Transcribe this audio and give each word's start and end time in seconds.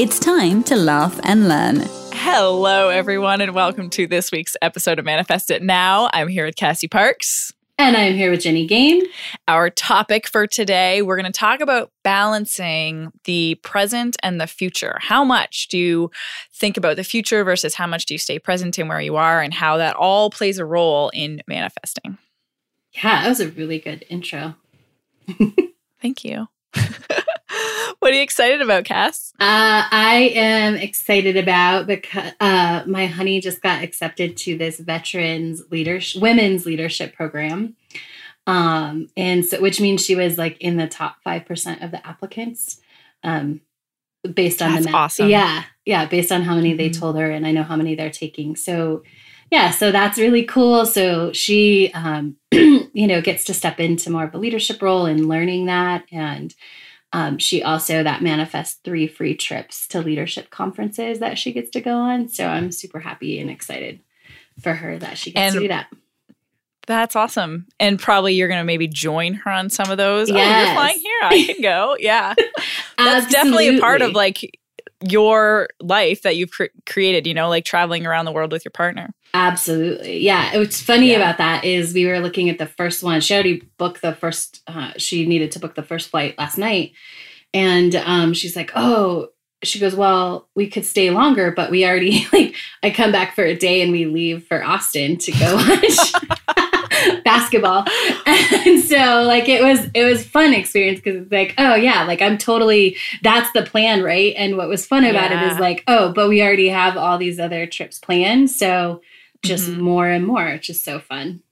It's 0.00 0.18
time 0.18 0.62
to 0.62 0.76
laugh 0.76 1.20
and 1.24 1.46
learn. 1.46 1.82
Hello, 2.14 2.88
everyone, 2.88 3.42
and 3.42 3.54
welcome 3.54 3.90
to 3.90 4.06
this 4.06 4.32
week's 4.32 4.56
episode 4.62 4.98
of 4.98 5.04
Manifest 5.04 5.50
It 5.50 5.62
Now. 5.62 6.08
I'm 6.14 6.28
here 6.28 6.46
with 6.46 6.56
Cassie 6.56 6.88
Parks. 6.88 7.52
And 7.76 7.94
I'm 7.94 8.14
here 8.14 8.30
with 8.30 8.40
Jenny 8.40 8.66
Gain. 8.66 9.02
Our 9.46 9.68
topic 9.68 10.26
for 10.26 10.46
today, 10.46 11.02
we're 11.02 11.18
going 11.20 11.30
to 11.30 11.38
talk 11.38 11.60
about 11.60 11.92
balancing 12.02 13.12
the 13.24 13.56
present 13.56 14.16
and 14.22 14.40
the 14.40 14.46
future. 14.46 14.96
How 15.02 15.22
much 15.22 15.68
do 15.68 15.76
you 15.76 16.10
think 16.50 16.78
about 16.78 16.96
the 16.96 17.04
future 17.04 17.44
versus 17.44 17.74
how 17.74 17.86
much 17.86 18.06
do 18.06 18.14
you 18.14 18.18
stay 18.18 18.38
present 18.38 18.78
in 18.78 18.88
where 18.88 19.02
you 19.02 19.16
are, 19.16 19.42
and 19.42 19.52
how 19.52 19.76
that 19.76 19.96
all 19.96 20.30
plays 20.30 20.58
a 20.58 20.64
role 20.64 21.10
in 21.12 21.42
manifesting? 21.46 22.16
Yeah, 22.92 23.22
that 23.22 23.28
was 23.28 23.40
a 23.40 23.50
really 23.50 23.78
good 23.78 24.06
intro. 24.08 24.54
Thank 26.00 26.24
you. 26.24 26.46
what 28.00 28.12
are 28.12 28.16
you 28.16 28.22
excited 28.22 28.60
about, 28.60 28.84
Cass? 28.84 29.32
Uh, 29.38 29.84
I 29.90 30.32
am 30.34 30.74
excited 30.74 31.36
about 31.36 31.86
because 31.86 32.32
uh, 32.40 32.82
my 32.86 33.06
honey 33.06 33.40
just 33.40 33.62
got 33.62 33.82
accepted 33.82 34.36
to 34.38 34.58
this 34.58 34.78
veterans 34.80 35.62
leadership, 35.70 36.20
women's 36.20 36.66
leadership 36.66 37.14
program, 37.14 37.76
um, 38.46 39.08
and 39.16 39.44
so 39.44 39.60
which 39.60 39.80
means 39.80 40.04
she 40.04 40.16
was 40.16 40.36
like 40.38 40.58
in 40.60 40.76
the 40.76 40.88
top 40.88 41.16
five 41.22 41.46
percent 41.46 41.82
of 41.82 41.90
the 41.90 42.04
applicants, 42.06 42.80
um, 43.22 43.60
based 44.34 44.60
on 44.60 44.72
That's 44.72 44.86
the 44.86 44.92
ma- 44.92 44.98
awesome. 44.98 45.28
Yeah, 45.28 45.64
yeah, 45.84 46.06
based 46.06 46.32
on 46.32 46.42
how 46.42 46.54
many 46.56 46.74
they 46.74 46.90
Mhm. 46.90 46.98
told 46.98 47.16
her, 47.16 47.30
and 47.30 47.46
I 47.46 47.52
know 47.52 47.62
how 47.62 47.76
many 47.76 47.94
they're 47.94 48.10
taking. 48.10 48.56
So. 48.56 49.02
Yeah, 49.52 49.72
so 49.72 49.90
that's 49.90 50.16
really 50.16 50.44
cool. 50.44 50.86
So 50.86 51.32
she, 51.32 51.90
um, 51.92 52.36
you 52.52 53.08
know, 53.08 53.20
gets 53.20 53.42
to 53.46 53.52
step 53.52 53.80
into 53.80 54.08
more 54.08 54.22
of 54.22 54.32
a 54.32 54.38
leadership 54.38 54.80
role 54.80 55.06
and 55.06 55.28
learning 55.28 55.66
that, 55.66 56.04
and 56.12 56.54
um, 57.12 57.38
she 57.38 57.62
also 57.62 58.02
that 58.02 58.22
manifests 58.22 58.78
three 58.84 59.06
free 59.08 59.34
trips 59.34 59.88
to 59.88 60.00
leadership 60.00 60.50
conferences 60.50 61.18
that 61.18 61.38
she 61.38 61.52
gets 61.52 61.70
to 61.70 61.80
go 61.80 61.94
on. 61.96 62.28
So 62.28 62.46
I'm 62.46 62.70
super 62.72 63.00
happy 63.00 63.38
and 63.40 63.50
excited 63.50 64.00
for 64.62 64.74
her 64.74 64.98
that 64.98 65.18
she 65.18 65.32
gets 65.32 65.40
And 65.40 65.54
to 65.54 65.60
do 65.60 65.68
that. 65.68 65.88
That's 66.86 67.14
awesome. 67.14 67.66
And 67.78 67.98
probably 67.98 68.34
you're 68.34 68.48
going 68.48 68.60
to 68.60 68.64
maybe 68.64 68.88
join 68.88 69.34
her 69.34 69.50
on 69.50 69.70
some 69.70 69.90
of 69.90 69.96
those. 69.98 70.30
Oh, 70.30 70.34
you're 70.34 70.42
Yes. 70.42 70.74
flying 70.74 70.98
here. 70.98 71.20
I 71.22 71.44
can 71.52 71.62
go. 71.62 71.96
Yeah. 72.00 72.34
That's 72.98 73.30
definitely 73.32 73.76
a 73.76 73.80
part 73.80 74.02
of 74.02 74.12
like 74.12 74.58
your 75.08 75.68
life 75.80 76.22
that 76.22 76.36
you've 76.36 76.50
cre- 76.50 76.64
created, 76.86 77.26
you 77.26 77.34
know, 77.34 77.48
like 77.48 77.64
traveling 77.64 78.06
around 78.06 78.24
the 78.26 78.32
world 78.32 78.52
with 78.52 78.64
your 78.64 78.70
partner. 78.72 79.12
Absolutely. 79.32 80.18
Yeah. 80.18 80.56
What's 80.58 80.80
funny 80.80 81.10
Yeah. 81.10 81.16
about 81.16 81.38
that 81.38 81.64
is 81.64 81.94
we 81.94 82.06
were 82.06 82.20
looking 82.20 82.50
at 82.50 82.58
the 82.58 82.66
first 82.66 83.02
one. 83.02 83.20
She 83.20 83.32
already 83.34 83.62
booked 83.78 84.02
the 84.02 84.14
first, 84.14 84.60
uh, 84.66 84.92
she 84.96 85.26
needed 85.26 85.52
to 85.52 85.58
book 85.58 85.74
the 85.74 85.82
first 85.82 86.10
flight 86.10 86.36
last 86.38 86.58
night. 86.58 86.92
And 87.54 87.94
um, 87.96 88.32
she's 88.34 88.56
like, 88.56 88.70
oh, 88.76 89.28
she 89.62 89.78
goes, 89.78 89.94
well, 89.94 90.48
we 90.54 90.68
could 90.68 90.86
stay 90.86 91.10
longer, 91.10 91.50
but 91.50 91.70
we 91.70 91.84
already, 91.84 92.26
like, 92.32 92.54
I 92.82 92.90
come 92.90 93.12
back 93.12 93.34
for 93.34 93.44
a 93.44 93.56
day 93.56 93.82
and 93.82 93.92
we 93.92 94.06
leave 94.06 94.46
for 94.46 94.62
Austin 94.64 95.16
to 95.18 95.32
go 95.32 95.54
watch 95.56 96.12
basketball. 97.24 97.84
And 98.26 98.80
so, 98.82 99.22
like, 99.22 99.48
it 99.48 99.62
was, 99.62 99.86
it 99.94 100.04
was 100.04 100.24
fun 100.26 100.52
experience 100.54 101.00
because 101.00 101.22
it's 101.22 101.32
like, 101.32 101.54
oh, 101.58 101.74
yeah, 101.74 102.04
like, 102.04 102.20
I'm 102.22 102.38
totally, 102.38 102.96
that's 103.22 103.50
the 103.52 103.62
plan, 103.62 104.02
right? 104.02 104.34
And 104.36 104.56
what 104.56 104.68
was 104.68 104.86
fun 104.86 105.04
about 105.04 105.30
it 105.32 105.36
Yeah. 105.40 105.52
is 105.54 105.58
like, 105.60 105.82
oh, 105.88 106.12
but 106.12 106.28
we 106.28 106.42
already 106.42 106.68
have 106.68 106.96
all 106.96 107.18
these 107.18 107.38
other 107.40 107.66
trips 107.66 107.98
planned. 107.98 108.50
So, 108.50 109.00
just 109.42 109.70
Mhm. 109.70 109.78
more 109.78 110.08
and 110.08 110.26
more. 110.26 110.46
It's 110.48 110.66
just 110.66 110.84
so 110.84 110.98
fun. 111.00 111.42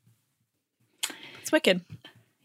It's 1.40 1.50
wicked. 1.52 1.80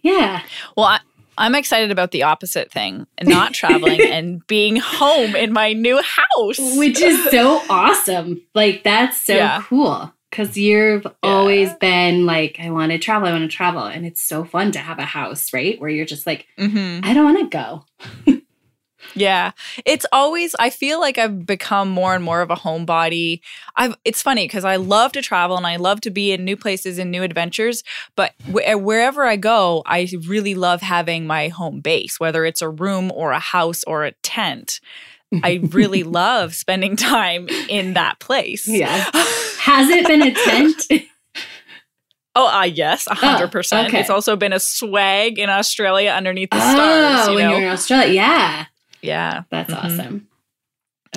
Yeah. 0.01 0.41
Well, 0.77 0.85
I, 0.85 0.99
I'm 1.37 1.55
excited 1.55 1.91
about 1.91 2.11
the 2.11 2.23
opposite 2.23 2.71
thing 2.71 3.07
not 3.21 3.53
traveling 3.53 4.01
and 4.11 4.45
being 4.47 4.77
home 4.77 5.35
in 5.35 5.51
my 5.51 5.73
new 5.73 5.97
house. 6.01 6.59
Which 6.77 7.01
is 7.01 7.29
so 7.31 7.61
awesome. 7.69 8.41
Like, 8.53 8.83
that's 8.83 9.17
so 9.19 9.35
Yeah. 9.35 9.63
cool. 9.65 10.13
Because 10.33 10.57
you've 10.57 11.05
always 11.21 11.71
been 11.75 12.25
like, 12.25 12.57
I 12.59 12.71
want 12.71 12.91
to 12.91 12.97
travel, 12.97 13.27
I 13.27 13.31
want 13.33 13.43
to 13.43 13.55
travel. 13.55 13.83
And 13.83 14.03
it's 14.03 14.19
so 14.19 14.43
fun 14.43 14.71
to 14.71 14.79
have 14.79 14.97
a 14.97 15.05
house, 15.05 15.53
right? 15.53 15.79
Where 15.79 15.91
you're 15.91 16.07
just 16.07 16.25
like, 16.25 16.47
hmm 16.57 17.01
I 17.03 17.13
don't 17.13 17.35
want 17.35 17.51
to 17.51 17.55
go. 17.55 18.41
Yeah. 19.15 19.51
It's 19.85 20.07
always 20.11 20.55
I 20.57 20.71
feel 20.71 20.99
like 20.99 21.19
I've 21.19 21.45
become 21.45 21.89
more 21.89 22.15
and 22.15 22.23
more 22.23 22.41
of 22.41 22.49
a 22.49 22.55
homebody. 22.55 23.41
I've 23.75 23.95
it's 24.05 24.23
funny 24.23 24.47
cuz 24.47 24.63
I 24.63 24.77
love 24.77 25.11
to 25.11 25.21
travel 25.21 25.55
and 25.55 25.67
I 25.67 25.75
love 25.75 26.01
to 26.01 26.09
be 26.09 26.31
in 26.31 26.43
new 26.43 26.55
places 26.57 26.97
and 26.97 27.11
new 27.11 27.21
adventures, 27.21 27.83
but 28.15 28.33
wh- 28.45 28.81
wherever 28.81 29.25
I 29.25 29.35
go, 29.35 29.83
I 29.85 30.07
really 30.25 30.55
love 30.55 30.81
having 30.81 31.27
my 31.27 31.49
home 31.49 31.79
base, 31.81 32.19
whether 32.19 32.43
it's 32.43 32.61
a 32.63 32.69
room 32.69 33.11
or 33.13 33.33
a 33.33 33.39
house 33.39 33.83
or 33.83 34.03
a 34.05 34.13
tent. 34.23 34.79
I 35.43 35.59
really 35.69 36.01
love 36.03 36.55
spending 36.55 36.95
time 36.95 37.49
in 37.69 37.93
that 37.93 38.19
place. 38.19 38.67
Yeah. 38.67 39.11
Has 39.63 39.89
it 39.89 40.05
been 40.07 40.21
a 40.21 40.33
tent? 40.33 40.83
Oh, 42.35 42.47
uh, 42.47 42.63
yes, 42.63 43.05
a 43.05 43.13
hundred 43.13 43.51
percent. 43.51 43.89
okay. 43.89 43.99
It's 43.99 44.09
also 44.09 44.35
been 44.35 44.53
a 44.53 44.59
swag 44.59 45.37
in 45.37 45.51
Australia 45.51 46.09
underneath 46.09 46.49
the 46.49 46.57
oh, 46.57 46.73
stars. 46.73 47.27
You 47.27 47.35
when 47.35 47.45
know? 47.45 47.57
you're 47.57 47.67
in 47.67 47.71
Australia. 47.71 48.11
Yeah. 48.11 48.65
yeah, 49.03 49.43
That's 49.51 49.71
Mhm. 49.71 49.83
awesome. 49.83 50.27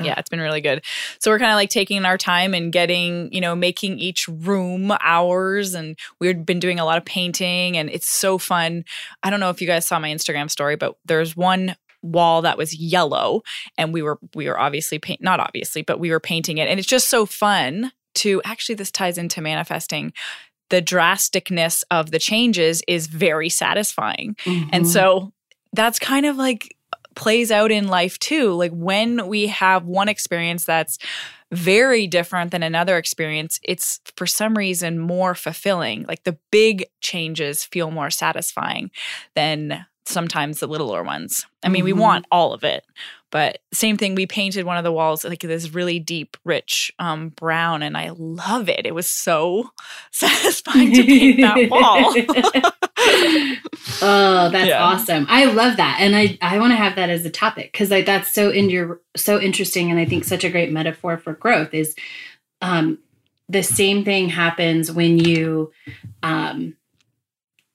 yeah 0.02 0.18
it's 0.18 0.28
been 0.28 0.40
really 0.40 0.60
good 0.60 0.84
so 1.20 1.30
we're 1.30 1.38
kind 1.38 1.52
of 1.52 1.56
like 1.56 1.70
taking 1.70 2.04
our 2.04 2.18
time 2.18 2.52
and 2.52 2.70
getting 2.70 3.32
you 3.32 3.40
know 3.40 3.56
making 3.56 3.98
each 3.98 4.28
room 4.28 4.92
ours 5.00 5.72
and 5.74 5.96
we've 6.20 6.44
been 6.44 6.60
doing 6.60 6.78
a 6.78 6.84
lot 6.84 6.98
of 6.98 7.04
painting 7.06 7.78
and 7.78 7.88
it's 7.88 8.06
so 8.06 8.36
fun 8.36 8.84
i 9.22 9.30
don't 9.30 9.40
know 9.40 9.48
if 9.48 9.62
you 9.62 9.66
guys 9.66 9.86
saw 9.86 9.98
my 9.98 10.10
instagram 10.10 10.50
story 10.50 10.76
but 10.76 10.96
there's 11.06 11.34
one 11.34 11.74
wall 12.02 12.42
that 12.42 12.58
was 12.58 12.76
yellow 12.76 13.40
and 13.78 13.94
we 13.94 14.02
were 14.02 14.18
we 14.34 14.46
were 14.46 14.60
obviously 14.60 14.98
paint 14.98 15.22
not 15.22 15.40
obviously 15.40 15.80
but 15.80 15.98
we 15.98 16.10
were 16.10 16.20
painting 16.20 16.58
it 16.58 16.68
and 16.68 16.78
it's 16.78 16.86
just 16.86 17.08
so 17.08 17.24
fun 17.24 17.90
to 18.16 18.42
actually 18.44 18.74
this 18.74 18.90
ties 18.90 19.18
into 19.18 19.40
manifesting 19.40 20.12
the 20.68 20.82
drasticness 20.82 21.84
of 21.90 22.10
the 22.10 22.18
changes 22.18 22.82
is 22.88 23.06
very 23.06 23.48
satisfying 23.48 24.36
and 24.72 24.84
Mhm. 24.84 24.86
so 24.86 25.32
that's 25.72 25.98
kind 25.98 26.26
of 26.26 26.36
like 26.36 26.74
plays 27.14 27.50
out 27.50 27.70
in 27.70 27.88
life 27.88 28.18
too. 28.18 28.52
Like 28.52 28.72
when 28.72 29.26
we 29.28 29.46
have 29.46 29.84
one 29.86 30.08
experience 30.08 30.64
that's 30.66 30.98
very 31.52 32.06
different 32.06 32.50
than 32.50 32.62
another 32.62 32.98
experience, 32.98 33.58
it's 33.62 34.00
for 34.16 34.26
some 34.26 34.54
reason 34.56 34.98
more 34.98 35.34
fulfilling. 35.34 36.04
Like 36.06 36.24
the 36.24 36.36
big 36.50 36.84
changes 37.00 37.64
feel 37.64 37.90
more 37.90 38.10
satisfying 38.10 38.90
than 39.34 39.86
sometimes 40.04 40.60
the 40.60 40.66
littler 40.66 41.02
ones. 41.02 41.46
I 41.62 41.68
mean, 41.68 41.84
we 41.84 41.92
Mhm. 41.92 41.98
want 41.98 42.26
all 42.30 42.52
of 42.52 42.64
it, 42.64 42.84
but 43.30 43.58
same 43.72 43.96
thing. 43.96 44.14
We 44.14 44.26
painted 44.26 44.64
one 44.64 44.76
of 44.76 44.84
the 44.84 44.92
walls 44.92 45.24
like 45.24 45.40
this 45.40 45.74
really 45.74 45.98
deep, 45.98 46.36
rich 46.44 46.92
um, 46.98 47.30
brown, 47.30 47.82
and 47.82 47.96
I 47.96 48.10
love 48.16 48.68
it. 48.68 48.86
It 48.86 48.94
was 48.94 49.06
so 49.06 49.70
satisfying 50.12 50.92
to 50.94 51.02
paint 51.04 51.40
that 51.40 51.70
wall. 51.70 52.14
oh, 54.02 54.48
that's 54.50 54.68
Yeah. 54.68 54.82
awesome. 54.82 55.26
I 55.28 55.44
love 55.46 55.76
that. 55.76 55.98
And 56.00 56.14
I, 56.16 56.38
I 56.40 56.58
want 56.58 56.72
to 56.72 56.76
have 56.76 56.96
that 56.96 57.10
as 57.10 57.24
a 57.24 57.30
topic 57.30 57.72
because 57.72 57.90
like 57.90 58.06
that's 58.06 58.32
so 58.32 58.50
in 58.50 58.70
your 58.70 59.00
so 59.16 59.40
interesting 59.40 59.90
and 59.90 59.98
I 60.00 60.04
think 60.04 60.24
such 60.24 60.44
a 60.44 60.50
great 60.50 60.72
metaphor 60.72 61.18
for 61.18 61.32
growth 61.34 61.74
is 61.74 61.94
um 62.62 62.98
the 63.48 63.62
same 63.62 64.04
thing 64.04 64.28
happens 64.28 64.90
when 64.90 65.18
you 65.18 65.72
um 66.22 66.76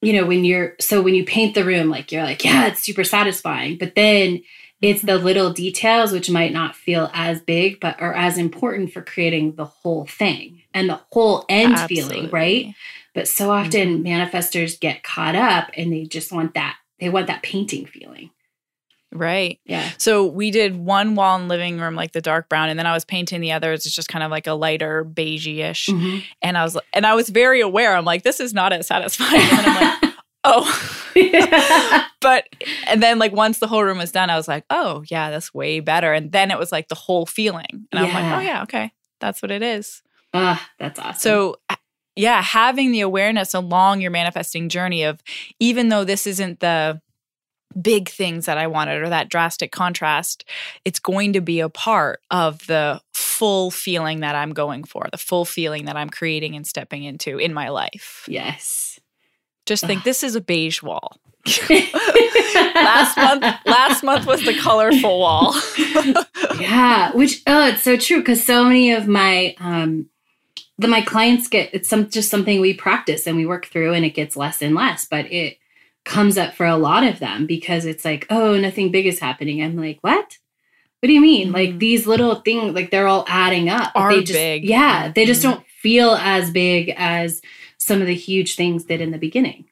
you 0.02 0.14
know 0.14 0.26
when 0.26 0.44
you're 0.44 0.76
so 0.80 1.02
when 1.02 1.16
you 1.16 1.24
paint 1.24 1.54
the 1.56 1.64
room 1.64 1.90
like 1.90 2.12
you're 2.12 2.24
like 2.24 2.44
yeah 2.44 2.68
it's 2.68 2.82
super 2.84 3.04
satisfying 3.04 3.78
but 3.78 3.96
then 3.96 4.42
it's 4.82 5.02
the 5.04 5.18
little 5.18 5.52
details 5.54 6.12
which 6.12 6.30
might 6.30 6.52
not 6.54 6.76
feel 6.76 7.10
as 7.14 7.40
big 7.42 7.80
but 7.80 8.00
are 8.02 8.14
as 8.14 8.38
important 8.38 8.92
for 8.92 9.02
creating 9.02 9.56
the 9.56 9.66
whole 9.66 10.06
thing 10.06 10.62
and 10.74 10.90
the 10.90 11.00
whole 11.12 11.46
end 11.50 11.80
feeling 11.82 12.30
right 12.32 12.74
but 13.14 13.28
so 13.28 13.52
often 13.52 14.04
manifestors 14.04 14.80
get 14.80 15.04
caught 15.04 15.36
up 15.36 15.70
and 15.78 15.92
they 15.94 16.06
just 16.06 16.32
want 16.32 16.54
that 16.54 16.78
they 17.00 17.10
want 17.10 17.28
that 17.28 17.44
painting 17.44 17.86
feeling 17.86 18.30
Right. 19.14 19.60
yeah 19.66 19.90
So 19.98 20.26
we 20.26 20.52
did 20.52 20.78
one 20.78 21.16
wall 21.16 21.38
in 21.38 21.50
living 21.50 21.78
room, 21.82 21.96
like 21.96 22.14
the 22.14 22.22
dark 22.22 22.48
brown, 22.48 22.70
and 22.70 22.80
then 22.80 22.86
I 22.88 22.94
was 22.94 23.04
painting 23.04 23.42
the 23.42 23.52
others. 23.52 23.86
It's 23.86 23.94
just 23.94 24.08
kind 24.08 24.24
of 24.24 24.32
like 24.32 24.48
a 24.48 24.54
lighter 24.54 25.04
beigey-ish. 25.04 25.88
Mhm. 25.88 26.24
And 26.42 26.58
I 26.58 26.64
was 26.64 26.78
and 26.94 27.06
I 27.06 27.14
was 27.14 27.28
very 27.28 27.60
aware. 27.60 27.94
I'm 27.98 28.06
like, 28.06 28.24
this 28.24 28.40
is 28.40 28.54
not 28.54 28.72
as 28.72 28.88
satisfying. 28.88 29.42
And 29.52 29.68
I'm 29.68 30.02
like, 30.02 30.11
oh. 30.44 31.08
but 32.22 32.48
and 32.88 33.02
then 33.02 33.20
like 33.20 33.32
once 33.34 33.60
the 33.60 33.68
whole 33.68 33.84
room 33.84 33.98
was 33.98 34.12
done, 34.12 34.30
I 34.30 34.38
was 34.38 34.48
like, 34.48 34.66
oh 34.70 35.04
yeah, 35.08 35.30
that's 35.30 35.54
way 35.54 35.80
better. 35.80 36.14
And 36.14 36.32
then 36.32 36.52
it 36.52 36.60
was 36.60 36.72
like 36.72 36.88
the 36.88 36.96
whole 36.96 37.26
feeling, 37.26 37.88
and 37.92 38.00
I'm 38.00 38.14
like, 38.14 38.38
oh 38.38 38.42
yeah, 38.42 38.64
okay, 38.64 38.92
that's 39.20 39.42
what 39.42 39.52
it 39.52 39.62
is. 39.62 40.02
Ah, 40.34 40.70
that's 40.80 41.00
awesome. 41.00 41.20
So, 41.20 41.56
yeah, 42.16 42.42
having 42.42 42.92
the 42.92 43.02
awareness 43.02 43.54
along 43.54 44.02
your 44.02 44.12
manifesting 44.12 44.70
journey 44.70 45.04
of 45.04 45.22
even 45.60 45.90
though 45.90 46.04
this 46.04 46.26
isn't 46.26 46.60
the 46.60 47.02
big 47.80 48.10
things 48.10 48.46
that 48.46 48.58
I 48.58 48.68
wanted 48.68 49.02
or 49.02 49.10
that 49.10 49.30
drastic 49.30 49.72
contrast, 49.72 50.46
it's 50.86 51.00
going 51.00 51.34
to 51.34 51.42
be 51.42 51.60
a 51.60 51.70
part 51.70 52.22
of 52.30 52.66
the 52.68 53.02
full 53.14 53.72
feeling 53.72 54.20
that 54.22 54.36
I'm 54.36 54.54
going 54.54 54.84
for, 54.84 55.08
the 55.12 55.18
full 55.18 55.46
feeling 55.46 55.86
that 55.86 55.96
I'm 55.96 56.10
creating 56.10 56.56
and 56.56 56.68
stepping 56.68 57.04
into 57.04 57.38
in 57.38 57.54
my 57.54 57.70
life. 57.70 58.26
yes. 58.28 58.91
Just 59.66 59.86
think 59.86 60.04
this 60.04 60.24
is 60.24 60.36
a 60.36 60.42
beige 60.42 60.82
wall. 60.82 61.18
last 62.76 63.18
month 63.18 63.44
last 63.66 64.04
month 64.04 64.26
was 64.28 64.44
the 64.46 64.58
colorful 64.60 65.20
wall. 65.20 65.56
yeah 66.60 67.12
which 67.14 67.42
oh 67.48 67.68
it's 67.70 67.82
so 67.82 67.98
true 67.98 68.20
because 68.20 68.46
so 68.46 68.64
many 68.64 68.92
of 68.92 69.08
my 69.08 69.56
um 69.60 70.08
the 70.78 70.88
my 70.88 71.02
clients 71.02 71.48
get 71.48 71.70
it's 71.74 71.90
some 71.90 72.10
just 72.10 72.30
something 72.30 72.62
we 72.62 72.74
practice 72.76 73.26
and 73.26 73.38
we 73.38 73.46
work 73.48 73.66
through 73.66 73.94
and 73.94 74.06
it 74.06 74.12
gets 74.12 74.38
less 74.38 74.62
and 74.62 74.76
less 74.76 75.06
but 75.06 75.26
it 75.32 75.58
comes 76.06 76.38
up 76.38 76.54
for 76.54 76.66
a 76.66 76.78
lot 76.78 77.04
of 77.04 77.18
them 77.20 77.46
because 77.48 77.86
it's 77.86 78.06
like 78.06 78.26
oh 78.30 78.56
nothing 78.58 78.92
big 78.92 79.06
is 79.08 79.20
happening 79.20 79.64
i'm 79.64 79.76
like 79.78 79.98
what 80.02 80.38
what 81.00 81.08
do 81.08 81.14
you 81.14 81.22
mean 81.22 81.52
like 81.52 81.72
Mhm. 81.72 81.80
these 81.80 82.06
little 82.08 82.36
things 82.36 82.74
like 82.76 82.92
they're 82.92 83.08
all 83.08 83.26
adding 83.28 83.68
up 83.70 83.92
Are 83.96 84.14
they 84.14 84.22
just 84.22 84.34
big. 84.34 84.64
yeah 84.64 85.12
they 85.14 85.26
just 85.26 85.42
Mhm. 85.42 85.52
don't 85.54 85.66
feel 85.82 86.12
as 86.12 86.52
big 86.52 86.94
as 86.98 87.42
some 87.82 88.00
of 88.02 88.08
the 88.08 88.16
huge 88.16 88.56
things 88.56 88.84
did 88.86 89.02
in 89.02 89.12
the 89.12 89.18
beginning 89.18 89.66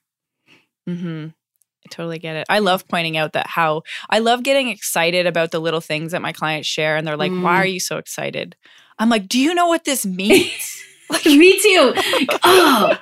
Mm-hmm. 0.88 1.28
I 1.28 1.88
totally 1.92 2.20
get 2.20 2.36
it. 2.36 2.46
I 2.50 2.60
love 2.60 2.88
pointing 2.88 3.16
out 3.16 3.34
that 3.34 3.48
how 3.48 3.84
I 4.10 4.20
love 4.20 4.44
getting 4.44 4.70
excited 4.70 5.28
about 5.28 5.52
the 5.52 5.60
little 5.60 5.82
things 5.82 6.12
that 6.12 6.22
my 6.22 6.34
clients 6.34 6.68
share, 6.68 6.98
and 6.98 7.06
they're 7.08 7.16
like, 7.18 7.32
"Why 7.32 7.58
Mm. 7.58 7.62
are 7.62 7.66
you 7.66 7.80
so 7.80 7.98
excited?" 7.98 8.56
I'm 8.98 9.10
like, 9.10 9.28
"Do 9.28 9.40
you 9.40 9.54
know 9.54 9.68
what 9.68 9.86
this 9.86 10.06
means?" 10.22 10.84
like, 11.10 11.26
me 11.26 11.60
too 11.62 11.94
oh 12.44 12.98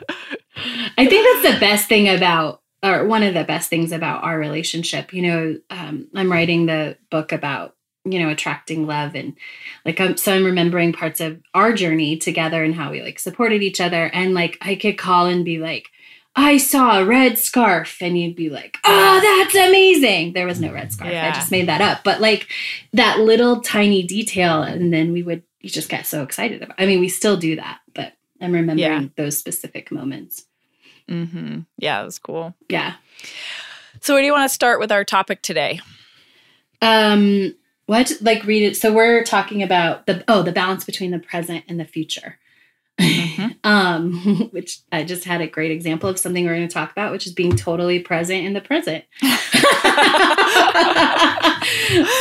I 0.97 1.05
think 1.07 1.41
that's 1.43 1.53
the 1.55 1.59
best 1.59 1.87
thing 1.87 2.09
about, 2.09 2.61
or 2.83 3.05
one 3.05 3.23
of 3.23 3.33
the 3.33 3.43
best 3.45 3.69
things 3.69 3.91
about 3.93 4.23
our 4.23 4.37
relationship. 4.37 5.13
You 5.13 5.21
know, 5.21 5.59
um, 5.69 6.07
I'm 6.13 6.31
writing 6.31 6.65
the 6.65 6.97
book 7.09 7.31
about, 7.31 7.75
you 8.11 8.19
know, 8.19 8.29
attracting 8.29 8.87
love 8.87 9.15
and 9.15 9.35
like, 9.85 9.99
I'm, 9.99 10.17
so 10.17 10.33
I'm 10.33 10.45
remembering 10.45 10.93
parts 10.93 11.19
of 11.21 11.41
our 11.53 11.73
journey 11.73 12.17
together 12.17 12.63
and 12.63 12.75
how 12.75 12.91
we 12.91 13.01
like 13.01 13.19
supported 13.19 13.61
each 13.63 13.79
other. 13.81 14.05
And 14.13 14.33
like, 14.33 14.57
I 14.61 14.75
could 14.75 14.97
call 14.97 15.27
and 15.27 15.45
be 15.45 15.59
like, 15.59 15.89
I 16.39 16.57
saw 16.57 16.99
a 16.99 17.05
red 17.05 17.39
scarf, 17.39 17.97
and 17.99 18.15
you'd 18.15 18.35
be 18.35 18.51
like, 18.51 18.77
oh, 18.83 19.19
that's 19.19 19.55
amazing. 19.55 20.33
There 20.33 20.45
was 20.45 20.61
no 20.61 20.71
red 20.71 20.91
scarf. 20.91 21.11
I 21.11 21.31
just 21.31 21.49
made 21.49 21.67
that 21.67 21.81
up. 21.81 22.03
But 22.03 22.21
like 22.21 22.47
that 22.93 23.19
little 23.19 23.61
tiny 23.61 24.03
detail, 24.03 24.61
and 24.61 24.93
then 24.93 25.13
we 25.13 25.23
would, 25.23 25.41
you 25.61 25.69
just 25.71 25.89
get 25.89 26.05
so 26.05 26.21
excited 26.21 26.61
about 26.61 26.75
I 26.79 26.85
mean, 26.85 26.99
we 26.99 27.09
still 27.09 27.37
do 27.37 27.55
that, 27.55 27.79
but 27.95 28.13
I'm 28.39 28.51
remembering 28.53 29.01
Yeah. 29.01 29.07
those 29.15 29.35
specific 29.35 29.91
moments. 29.91 30.45
hmm 31.09 31.61
yeah, 31.79 32.03
that's 32.03 32.19
cool. 32.19 32.53
Yeah. 32.69 32.93
So, 34.01 34.13
where 34.13 34.21
do 34.21 34.27
you 34.27 34.31
want 34.31 34.47
to 34.47 34.53
start 34.53 34.79
with 34.79 34.91
our 34.91 35.03
topic 35.03 35.41
today? 35.41 35.79
Um 36.83 37.55
what 37.87 38.11
like 38.21 38.43
read 38.45 38.63
it 38.63 38.77
so 38.77 38.93
we're 38.93 39.23
talking 39.23 39.63
about 39.63 40.05
the 40.05 40.23
oh 40.27 40.43
the 40.43 40.51
balance 40.51 40.85
between 40.85 41.11
the 41.11 41.19
present 41.19 41.65
and 41.67 41.79
the 41.79 41.85
future. 41.85 42.37
Mhm. 42.99 43.55
um 43.63 44.49
which 44.51 44.79
I 44.91 45.03
just 45.03 45.23
had 45.23 45.41
a 45.41 45.47
great 45.47 45.71
example 45.71 46.09
of 46.09 46.19
something 46.19 46.45
we're 46.45 46.55
going 46.55 46.67
to 46.67 46.73
talk 46.73 46.91
about 46.91 47.11
which 47.11 47.25
is 47.27 47.33
being 47.33 47.55
totally 47.55 47.99
present 47.99 48.45
in 48.45 48.53
the 48.53 48.61
present. 48.61 49.03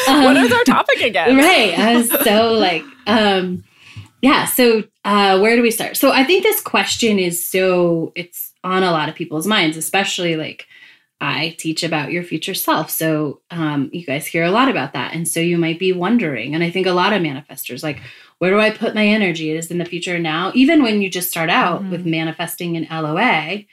what 0.07 0.37
is 0.37 0.53
our 0.53 0.65
topic 0.65 1.01
again? 1.03 1.37
right. 1.37 1.79
I 1.79 1.97
was 1.97 2.11
so 2.25 2.53
like, 2.55 2.85
um, 3.07 3.65
yeah. 4.23 4.45
So, 4.47 4.85
uh, 5.05 5.39
where 5.39 5.57
do 5.57 5.63
we 5.63 5.71
start? 5.71 5.97
So, 5.97 6.11
I 6.13 6.25
think 6.25 6.43
this 6.43 6.61
question 6.61 7.19
is 7.19 7.47
so 7.47 8.13
it's 8.15 8.53
on 8.65 8.83
a 8.83 8.91
lot 8.91 9.09
of 9.09 9.15
people's 9.15 9.47
minds, 9.47 9.77
especially 9.77 10.37
like 10.37 10.67
I 11.21 11.57
teach 11.59 11.83
about 11.83 12.13
your 12.13 12.23
future 12.23 12.55
self. 12.55 12.91
So, 12.91 13.41
um, 13.51 13.89
you 13.93 14.05
guys 14.05 14.27
hear 14.27 14.45
a 14.45 14.51
lot 14.51 14.69
about 14.69 14.93
that, 14.93 15.15
and 15.15 15.27
so 15.27 15.41
you 15.41 15.57
might 15.59 15.79
be 15.79 15.93
wondering. 15.93 16.55
And 16.55 16.63
I 16.63 16.71
think 16.71 16.87
a 16.87 16.93
lot 16.93 17.13
of 17.13 17.23
manifestors 17.23 17.83
like, 17.83 18.01
where 18.39 18.51
do 18.51 18.61
I 18.61 18.71
put 18.71 18.95
my 18.95 19.07
energy? 19.07 19.51
It 19.51 19.57
is 19.57 19.71
in 19.71 19.79
the 19.79 19.85
future 19.87 20.19
now. 20.19 20.53
Even 20.55 20.83
when 20.83 21.01
you 21.01 21.09
just 21.09 21.31
start 21.31 21.49
out 21.49 21.83
Mhm. 21.85 21.91
with 21.91 22.05
manifesting 22.07 22.77
an 22.77 22.87
LOA, 22.91 23.65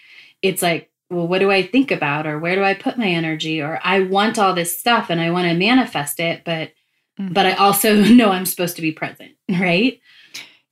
it's 0.42 0.62
like. 0.62 0.90
Well, 1.10 1.28
what 1.28 1.40
do 1.40 1.52
I 1.52 1.62
think 1.62 1.92
about, 1.92 2.26
or 2.26 2.40
where 2.40 2.56
do 2.56 2.64
I 2.64 2.74
put 2.74 2.98
my 2.98 3.06
energy, 3.08 3.62
or 3.62 3.80
I 3.84 4.00
want 4.00 4.40
all 4.40 4.56
this 4.56 4.80
stuff 4.80 5.12
and 5.12 5.22
I 5.22 5.30
want 5.30 5.48
to 5.48 5.54
manifest 5.54 6.20
it, 6.20 6.42
but 6.44 6.72
but 7.20 7.46
I 7.46 7.52
also 7.54 7.96
know 8.04 8.32
I'm 8.32 8.48
supposed 8.48 8.78
to 8.78 8.82
be 8.82 8.92
present, 8.92 9.32
right? 9.48 10.00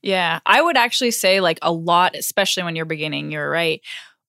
Yeah, 0.01 0.39
I 0.43 0.59
would 0.63 0.77
actually 0.77 1.11
say 1.11 1.41
like 1.41 1.59
a 1.61 1.71
lot, 1.71 2.15
especially 2.15 2.63
when 2.63 2.75
you're 2.75 2.85
beginning. 2.85 3.29
You're 3.29 3.51
right. 3.51 3.81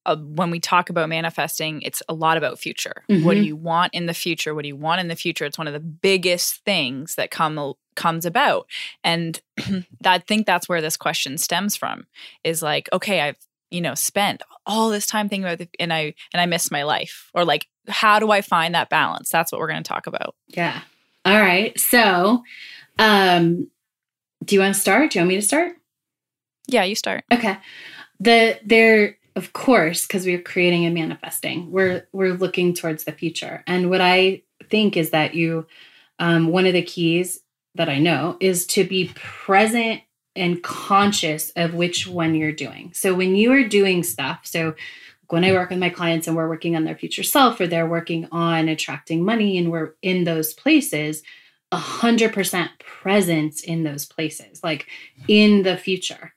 Uh, 0.04 0.16
when 0.16 0.50
we 0.50 0.58
talk 0.58 0.90
about 0.90 1.08
manifesting, 1.08 1.80
it's 1.82 2.02
a 2.08 2.14
lot 2.14 2.36
about 2.36 2.58
future. 2.58 3.04
What 3.06 3.34
do 3.34 3.40
Mhm. 3.40 3.46
you 3.46 3.56
want 3.56 3.94
in 3.94 4.06
the 4.06 4.14
future? 4.14 4.54
What 4.54 4.62
do 4.62 4.68
you 4.68 4.76
want 4.76 5.00
in 5.00 5.08
the 5.08 5.14
future? 5.16 5.44
It's 5.44 5.58
one 5.58 5.68
of 5.68 5.72
the 5.74 5.80
biggest 5.80 6.64
things 6.64 7.14
that 7.14 7.30
come 7.30 7.74
comes 7.94 8.24
about, 8.24 8.66
and 9.04 9.40
I 10.04 10.18
think 10.18 10.46
that's 10.46 10.68
where 10.68 10.80
this 10.80 10.96
question 10.96 11.38
stems 11.38 11.76
from. 11.76 12.06
Is 12.42 12.62
like, 12.62 12.88
okay, 12.92 13.20
I've 13.20 13.36
you 13.70 13.80
know 13.80 13.94
spent 13.94 14.42
all 14.66 14.90
this 14.90 15.06
time 15.06 15.28
thinking 15.28 15.44
about, 15.44 15.58
the, 15.58 15.68
and 15.78 15.92
I 15.92 16.14
and 16.32 16.40
I 16.40 16.46
miss 16.46 16.70
my 16.70 16.82
life, 16.82 17.30
or 17.34 17.44
like, 17.44 17.68
how 17.88 18.18
do 18.18 18.30
I 18.30 18.40
find 18.40 18.74
that 18.74 18.88
balance? 18.90 19.30
That's 19.30 19.52
what 19.52 19.60
we're 19.60 19.68
going 19.70 19.82
to 19.82 19.88
talk 19.88 20.06
about. 20.06 20.34
Yeah. 20.48 20.80
All 21.24 21.38
right. 21.40 21.78
So, 21.78 22.42
um, 22.98 23.68
do 24.44 24.54
you 24.56 24.60
want 24.60 24.74
to 24.74 24.80
start? 24.80 25.10
Do 25.12 25.18
you 25.18 25.22
want 25.22 25.28
me 25.28 25.36
to 25.36 25.42
start? 25.42 25.76
Yeah, 26.66 26.84
you 26.84 26.94
start. 26.94 27.24
Okay. 27.32 27.56
The 28.20 28.58
there, 28.64 29.16
of 29.34 29.52
course, 29.52 30.06
because 30.06 30.26
we're 30.26 30.42
creating 30.42 30.84
and 30.84 30.94
manifesting, 30.94 31.70
we're 31.70 32.06
we're 32.12 32.34
looking 32.34 32.74
towards 32.74 33.04
the 33.04 33.12
future. 33.12 33.62
And 33.66 33.90
what 33.90 34.00
I 34.00 34.42
think 34.70 34.96
is 34.96 35.10
that 35.10 35.34
you, 35.34 35.66
um, 36.18 36.48
one 36.48 36.66
of 36.66 36.72
the 36.72 36.82
keys 36.82 37.40
that 37.74 37.88
I 37.88 37.98
know 37.98 38.36
is 38.40 38.66
to 38.68 38.84
be 38.84 39.10
present 39.14 40.02
and 40.36 40.62
conscious 40.62 41.50
of 41.56 41.74
which 41.74 42.06
one 42.06 42.34
you're 42.34 42.52
doing. 42.52 42.92
So 42.94 43.14
when 43.14 43.34
you 43.34 43.52
are 43.52 43.64
doing 43.64 44.02
stuff, 44.02 44.40
so 44.44 44.74
when 45.28 45.44
I 45.44 45.52
work 45.52 45.70
with 45.70 45.78
my 45.78 45.88
clients 45.88 46.26
and 46.26 46.36
we're 46.36 46.48
working 46.48 46.76
on 46.76 46.84
their 46.84 46.96
future 46.96 47.22
self 47.22 47.58
or 47.58 47.66
they're 47.66 47.86
working 47.86 48.28
on 48.32 48.68
attracting 48.68 49.24
money 49.24 49.56
and 49.56 49.70
we're 49.70 49.94
in 50.02 50.24
those 50.24 50.52
places, 50.52 51.22
a 51.70 51.76
hundred 51.76 52.34
percent 52.34 52.70
presence 52.80 53.62
in 53.62 53.82
those 53.82 54.04
places, 54.04 54.62
like 54.62 54.86
in 55.28 55.62
the 55.62 55.76
future. 55.76 56.34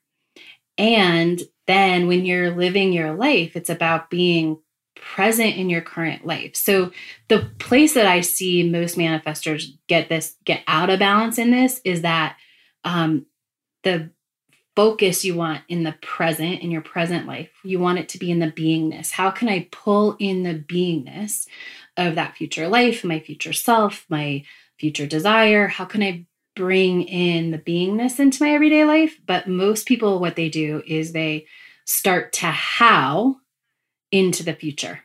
And 0.77 1.41
then 1.67 2.07
when 2.07 2.25
you're 2.25 2.55
living 2.55 2.93
your 2.93 3.13
life, 3.13 3.55
it's 3.55 3.69
about 3.69 4.09
being 4.09 4.59
present 4.95 5.55
in 5.55 5.69
your 5.69 5.81
current 5.81 6.25
life. 6.25 6.55
So 6.55 6.91
the 7.27 7.49
place 7.59 7.93
that 7.93 8.05
I 8.05 8.21
see 8.21 8.69
most 8.69 8.97
manifestors 8.97 9.65
get 9.87 10.09
this 10.09 10.35
get 10.45 10.61
out 10.67 10.89
of 10.89 10.99
balance 10.99 11.37
in 11.37 11.51
this 11.51 11.81
is 11.83 12.01
that 12.01 12.37
um, 12.83 13.25
the 13.83 14.09
focus 14.75 15.23
you 15.23 15.35
want 15.35 15.61
in 15.69 15.83
the 15.83 15.95
present 16.01 16.61
in 16.61 16.69
your 16.69 16.81
present 16.81 17.25
life 17.25 17.49
you 17.63 17.79
want 17.79 17.97
it 17.97 18.09
to 18.09 18.17
be 18.17 18.29
in 18.29 18.39
the 18.39 18.51
beingness 18.51 19.11
how 19.11 19.31
can 19.31 19.47
i 19.47 19.65
pull 19.71 20.17
in 20.19 20.43
the 20.43 20.53
beingness 20.53 21.47
of 21.95 22.15
that 22.15 22.35
future 22.35 22.67
life 22.67 23.03
my 23.05 23.19
future 23.19 23.53
self 23.53 24.05
my 24.09 24.43
future 24.77 25.07
desire 25.07 25.67
how 25.67 25.85
can 25.85 26.03
i 26.03 26.25
bring 26.55 27.03
in 27.03 27.51
the 27.51 27.57
beingness 27.57 28.19
into 28.19 28.43
my 28.43 28.51
everyday 28.51 28.83
life 28.85 29.19
but 29.25 29.47
most 29.47 29.85
people 29.87 30.19
what 30.19 30.35
they 30.35 30.49
do 30.49 30.81
is 30.87 31.11
they 31.11 31.45
start 31.85 32.31
to 32.33 32.47
how 32.47 33.37
into 34.11 34.43
the 34.43 34.53
future 34.53 35.01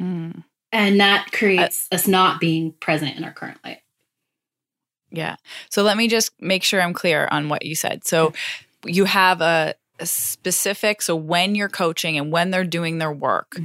Mm. 0.00 0.44
and 0.70 1.00
that 1.00 1.32
creates 1.32 1.88
us 1.90 2.06
not 2.06 2.38
being 2.40 2.70
present 2.72 3.16
in 3.16 3.24
our 3.24 3.32
current 3.32 3.58
life 3.64 3.80
Yeah. 5.10 5.36
So 5.70 5.82
let 5.82 5.96
me 5.96 6.06
just 6.06 6.30
make 6.40 6.62
sure 6.62 6.80
I'm 6.80 6.92
clear 6.92 7.26
on 7.30 7.48
what 7.48 7.64
you 7.64 7.74
said. 7.74 8.06
So 8.06 8.32
you 8.84 9.06
have 9.06 9.40
a, 9.40 9.74
a 9.98 10.06
specific 10.06 11.00
so 11.02 11.16
when 11.16 11.54
you're 11.54 11.68
coaching 11.70 12.16
and 12.18 12.30
when 12.30 12.50
they're 12.50 12.62
doing 12.64 12.98
their 12.98 13.10
work, 13.12 13.56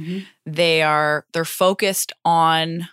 they 0.46 0.82
are 0.82 1.24
they're 1.32 1.44
focused 1.44 2.12
on 2.24 2.88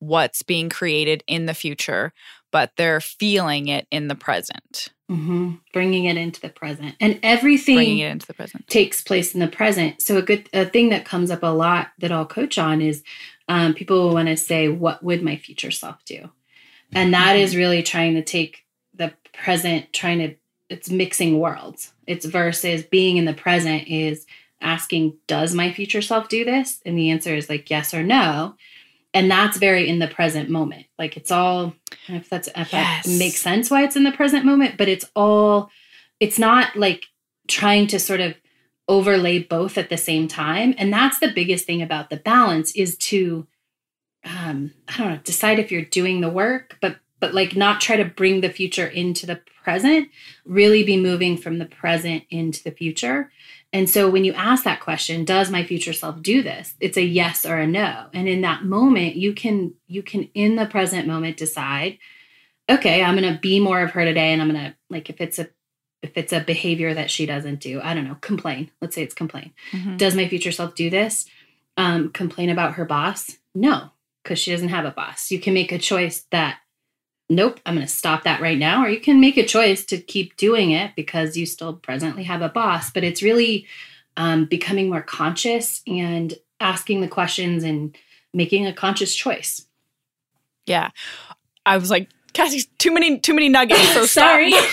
what's 0.00 0.42
being 0.42 0.68
created 0.68 1.24
in 1.26 1.46
the 1.46 1.54
future, 1.54 2.12
but 2.54 2.70
they're 2.76 3.00
feeling 3.00 3.66
it 3.66 3.84
in 3.90 4.06
the 4.06 4.14
present, 4.14 4.90
Mhm. 5.10 5.58
bringing 5.72 6.04
it 6.04 6.16
into 6.16 6.40
the 6.40 6.48
present 6.48 6.94
and 7.00 7.18
everything 7.24 7.74
bringing 7.74 7.98
it 7.98 8.12
into 8.12 8.28
the 8.28 8.32
present. 8.34 8.68
takes 8.68 9.00
place 9.02 9.34
in 9.34 9.40
the 9.40 9.48
present. 9.48 10.00
So 10.00 10.18
a 10.18 10.22
good 10.22 10.48
a 10.52 10.64
thing 10.64 10.90
that 10.90 11.04
comes 11.04 11.32
up 11.32 11.42
a 11.42 11.48
lot 11.48 11.88
that 11.98 12.12
I'll 12.12 12.24
coach 12.24 12.56
on 12.56 12.80
is 12.80 13.02
um, 13.48 13.74
people 13.74 13.96
will 14.00 14.14
want 14.14 14.28
to 14.28 14.36
say, 14.36 14.68
"What 14.68 15.02
would 15.02 15.20
my 15.20 15.34
future 15.36 15.72
self 15.72 15.96
do?" 16.04 16.30
And 16.94 17.12
that 17.12 17.36
is 17.36 17.56
really 17.56 17.82
trying 17.82 18.14
to 18.14 18.22
take 18.22 18.64
the 18.94 19.12
present, 19.32 19.92
trying 19.92 20.18
to 20.20 20.34
it's 20.70 20.88
mixing 20.90 21.40
worlds. 21.40 21.92
It's 22.06 22.24
versus 22.24 22.84
being 22.84 23.16
in 23.16 23.24
the 23.24 23.34
present 23.34 23.88
is 23.88 24.26
asking, 24.60 25.14
Does 25.26 25.54
my 25.54 25.72
future 25.72 26.00
self 26.02 26.28
do 26.28 26.44
this? 26.44 26.80
And 26.86 26.96
the 26.96 27.10
answer 27.10 27.34
is 27.34 27.50
like 27.50 27.68
yes 27.68 27.92
or 27.92 28.04
no. 28.04 28.54
And 29.14 29.30
that's 29.30 29.56
very 29.58 29.88
in 29.88 30.00
the 30.00 30.08
present 30.08 30.50
moment. 30.50 30.86
Like 30.98 31.16
it's 31.16 31.30
all, 31.30 31.74
if 32.08 32.28
that's, 32.28 32.48
if 32.48 32.72
Yes. 32.72 33.06
that 33.06 33.18
makes 33.18 33.40
sense 33.40 33.70
why 33.70 33.84
it's 33.84 33.96
in 33.96 34.04
the 34.04 34.12
present 34.12 34.44
moment, 34.44 34.76
but 34.76 34.88
it's 34.88 35.04
all, 35.14 35.70
it's 36.20 36.38
not 36.38 36.74
like 36.76 37.04
trying 37.48 37.86
to 37.86 37.98
sort 38.00 38.20
of 38.20 38.34
overlay 38.88 39.38
both 39.38 39.78
at 39.78 39.88
the 39.88 39.96
same 39.96 40.26
time. 40.28 40.74
And 40.76 40.92
that's 40.92 41.20
the 41.20 41.32
biggest 41.32 41.64
thing 41.64 41.80
about 41.80 42.10
the 42.10 42.16
balance 42.16 42.74
is 42.74 42.98
to, 42.98 43.46
um, 44.24 44.72
I 44.88 44.98
don't 44.98 45.08
know, 45.10 45.20
decide 45.22 45.58
if 45.58 45.70
you're 45.70 45.82
doing 45.84 46.20
the 46.20 46.28
work, 46.28 46.76
but 46.82 46.96
but 47.20 47.32
like 47.32 47.56
not 47.56 47.80
try 47.80 47.96
to 47.96 48.04
bring 48.04 48.42
the 48.42 48.50
future 48.50 48.86
into 48.86 49.24
the 49.24 49.40
present, 49.62 50.08
really 50.44 50.82
be 50.82 50.98
moving 51.00 51.38
from 51.38 51.58
the 51.58 51.64
present 51.64 52.24
into 52.28 52.62
the 52.62 52.70
future. 52.70 53.30
And 53.74 53.90
so 53.90 54.08
when 54.08 54.24
you 54.24 54.32
ask 54.34 54.62
that 54.64 54.80
question, 54.80 55.24
does 55.24 55.50
my 55.50 55.64
future 55.64 55.92
self 55.92 56.22
do 56.22 56.42
this? 56.42 56.74
It's 56.78 56.96
a 56.96 57.02
yes 57.02 57.44
or 57.44 57.56
a 57.58 57.66
no. 57.66 58.06
And 58.14 58.28
in 58.28 58.40
that 58.42 58.64
moment, 58.64 59.16
you 59.16 59.34
can 59.34 59.74
you 59.88 60.02
can 60.02 60.30
in 60.32 60.54
the 60.54 60.64
present 60.64 61.08
moment 61.08 61.36
decide, 61.36 61.98
okay, 62.70 63.02
I'm 63.02 63.16
going 63.18 63.34
to 63.34 63.40
be 63.40 63.58
more 63.58 63.82
of 63.82 63.90
her 63.90 64.04
today 64.04 64.32
and 64.32 64.40
I'm 64.40 64.48
going 64.50 64.64
to 64.64 64.74
like 64.88 65.10
if 65.10 65.20
it's 65.20 65.40
a 65.40 65.48
if 66.02 66.16
it's 66.16 66.32
a 66.32 66.40
behavior 66.40 66.94
that 66.94 67.10
she 67.10 67.26
doesn't 67.26 67.60
do, 67.60 67.80
I 67.82 67.94
don't 67.94 68.06
know, 68.06 68.16
complain. 68.20 68.70
Let's 68.80 68.94
say 68.94 69.02
it's 69.02 69.14
complain. 69.14 69.52
Mhm. 69.72 69.98
Does 69.98 70.14
my 70.14 70.28
future 70.28 70.52
self 70.52 70.74
do 70.76 70.88
this? 70.88 71.26
Um, 71.76 72.10
complain 72.10 72.50
about 72.50 72.74
her 72.74 72.84
boss? 72.84 73.38
No, 73.56 73.90
because 74.22 74.38
she 74.38 74.52
doesn't 74.52 74.68
have 74.68 74.84
a 74.84 74.92
boss. 74.92 75.32
You 75.32 75.40
can 75.40 75.52
make 75.54 75.72
a 75.72 75.78
choice 75.78 76.26
that, 76.30 76.58
nope, 77.28 77.60
I'm 77.64 77.74
going 77.74 77.86
to 77.86 77.92
stop 77.92 78.24
that 78.24 78.40
right 78.40 78.58
now. 78.58 78.84
Or 78.84 78.88
you 78.88 79.00
can 79.00 79.20
make 79.20 79.36
a 79.36 79.46
choice 79.46 79.84
to 79.86 79.98
keep 79.98 80.36
doing 80.36 80.70
it 80.70 80.92
because 80.96 81.36
you 81.36 81.46
still 81.46 81.74
presently 81.74 82.24
have 82.24 82.42
a 82.42 82.48
boss. 82.48 82.90
But 82.90 83.04
it's 83.04 83.22
really 83.22 83.66
um, 84.16 84.44
becoming 84.46 84.90
more 84.90 85.02
conscious 85.02 85.82
and 85.86 86.34
asking 86.60 87.00
the 87.00 87.08
questions 87.08 87.64
and 87.64 87.96
making 88.32 88.66
a 88.66 88.72
conscious 88.72 89.14
choice. 89.14 89.66
Yeah. 90.66 90.90
I 91.66 91.76
was 91.76 91.90
like, 91.90 92.08
Cassie, 92.32 92.68
too 92.78 92.92
many, 92.92 93.18
too 93.18 93.34
many 93.34 93.48
nuggets. 93.48 93.92
So. 93.92 94.06
Sorry. 94.06 94.52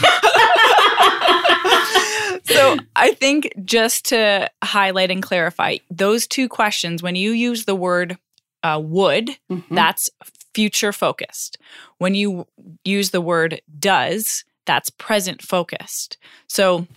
so 2.43 2.77
I 2.95 3.13
think 3.17 3.53
just 3.63 4.05
to 4.05 4.49
highlight 4.63 5.11
and 5.11 5.21
clarify 5.21 5.77
those 5.89 6.27
two 6.27 6.49
questions, 6.49 7.03
when 7.03 7.15
you 7.15 7.31
use 7.31 7.65
the 7.65 7.75
word 7.75 8.17
uh, 8.63 8.79
would, 8.83 9.29
Mhm. 9.49 9.63
that's 9.69 10.09
future 10.53 10.91
focused. 10.91 11.57
When 11.97 12.15
you 12.15 12.45
use 12.83 13.11
the 13.11 13.21
word 13.21 13.61
does, 13.79 14.43
that's 14.65 14.89
present 14.89 15.41
focused. 15.41 16.17
So 16.47 16.87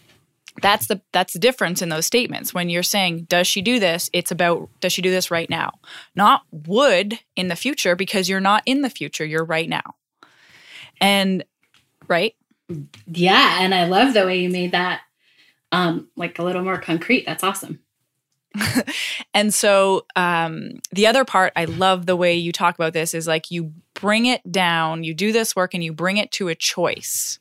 that's 0.62 0.87
the 0.87 1.00
that's 1.12 1.33
the 1.33 1.38
difference 1.38 1.83
in 1.83 1.88
those 1.88 2.06
statements. 2.06 2.54
When 2.54 2.68
you're 2.68 2.83
saying 2.83 3.25
does 3.25 3.47
she 3.47 3.61
do 3.62 3.80
this, 3.80 4.09
it's 4.12 4.30
about 4.30 4.68
does 4.80 4.92
she 4.92 5.02
do 5.02 5.11
this 5.11 5.30
right 5.30 5.50
now? 5.50 5.73
Not 6.14 6.42
would 6.52 7.18
in 7.37 7.49
the 7.49 7.56
future 7.56 7.97
because 7.97 8.28
you're 8.28 8.40
not 8.40 8.62
in 8.66 8.83
the 8.83 8.90
future, 8.90 9.25
you're 9.25 9.44
right 9.44 9.68
now. 9.68 9.94
And 11.00 11.44
right? 12.09 12.35
yeah. 13.06 13.59
And 13.61 13.75
I 13.75 13.87
love 13.87 14.14
the 14.14 14.25
way 14.25 14.40
you 14.40 14.49
made 14.49 14.73
that 14.73 15.00
um, 15.73 16.09
like 16.16 16.38
a 16.38 16.44
little 16.44 16.62
more 16.62 16.78
concrete. 16.78 17.26
That's 17.26 17.42
awesome. 17.42 17.80
And 19.35 19.53
so 19.53 20.07
um, 20.15 20.81
the 20.93 21.09
other 21.09 21.25
part, 21.25 21.53
I 21.57 21.65
love 21.65 22.07
the 22.07 22.15
way 22.15 22.35
you 22.35 22.53
talk 22.53 22.77
about 22.77 22.93
this 22.93 23.15
is 23.15 23.27
like 23.27 23.51
you 23.51 23.73
bring 23.95 24.27
it 24.27 24.51
down, 24.51 25.03
you 25.03 25.13
do 25.13 25.33
this 25.33 25.57
work 25.57 25.75
and 25.75 25.83
you 25.83 25.93
bring 25.93 26.19
it 26.19 26.31
to 26.33 26.49
a 26.49 26.55
choice 26.55 27.41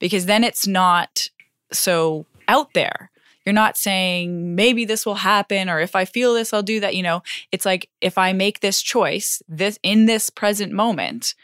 because 0.00 0.26
then 0.26 0.42
it's 0.42 0.66
not 0.66 1.28
so 1.70 2.26
out 2.48 2.74
there. 2.74 3.10
You're 3.46 3.52
not 3.52 3.76
saying 3.76 4.56
maybe 4.56 4.84
this 4.84 5.06
will 5.06 5.14
happen 5.14 5.70
or 5.70 5.78
if 5.80 5.94
I 5.94 6.04
feel 6.04 6.34
this, 6.34 6.52
I'll 6.52 6.62
do 6.62 6.80
that. 6.80 6.96
You 6.96 7.04
know, 7.04 7.22
it's 7.52 7.64
like 7.64 7.88
if 8.00 8.18
I 8.18 8.32
make 8.32 8.60
this 8.60 8.82
choice 8.82 9.40
this 9.48 9.78
in 9.82 10.06
this 10.06 10.28
present 10.28 10.72
moment, 10.72 11.34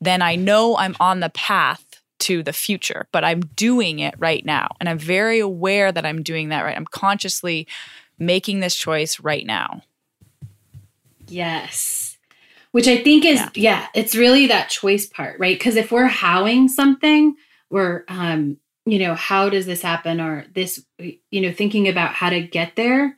then 0.00 0.22
I 0.22 0.34
know 0.34 0.76
I'm 0.76 0.96
on 0.98 1.20
the 1.20 1.30
path 1.30 2.02
to 2.18 2.42
the 2.42 2.52
future, 2.52 3.06
but 3.12 3.24
I'm 3.24 3.40
doing 3.40 4.00
it 4.00 4.14
right 4.18 4.44
now. 4.44 4.68
And 4.80 4.88
I'm 4.88 4.98
very 4.98 5.38
aware 5.38 5.92
that 5.92 6.04
I'm 6.04 6.22
doing 6.22 6.48
that 6.48 6.62
right. 6.62 6.76
I'm 6.76 6.86
consciously 6.86 7.66
making 8.18 8.60
this 8.60 8.74
choice 8.74 9.20
right 9.20 9.46
now. 9.46 9.82
Yes. 11.28 12.18
Which 12.72 12.88
I 12.88 13.02
think 13.02 13.24
is 13.24 13.38
Yeah. 13.38 13.48
yeah, 13.54 13.86
it's 13.94 14.14
really 14.14 14.46
that 14.48 14.68
choice 14.68 15.06
part, 15.06 15.38
right? 15.38 15.58
Because 15.58 15.76
if 15.76 15.90
we're 15.90 16.06
howing 16.06 16.68
something, 16.68 17.34
we're 17.70 18.04
um, 18.08 18.58
you 18.84 18.98
know, 19.00 19.14
how 19.14 19.48
does 19.48 19.66
this 19.66 19.82
happen 19.82 20.20
or 20.20 20.46
this 20.54 20.84
you 20.98 21.40
know, 21.40 21.52
thinking 21.52 21.88
about 21.88 22.12
how 22.14 22.30
to 22.30 22.40
get 22.40 22.76
there, 22.76 23.16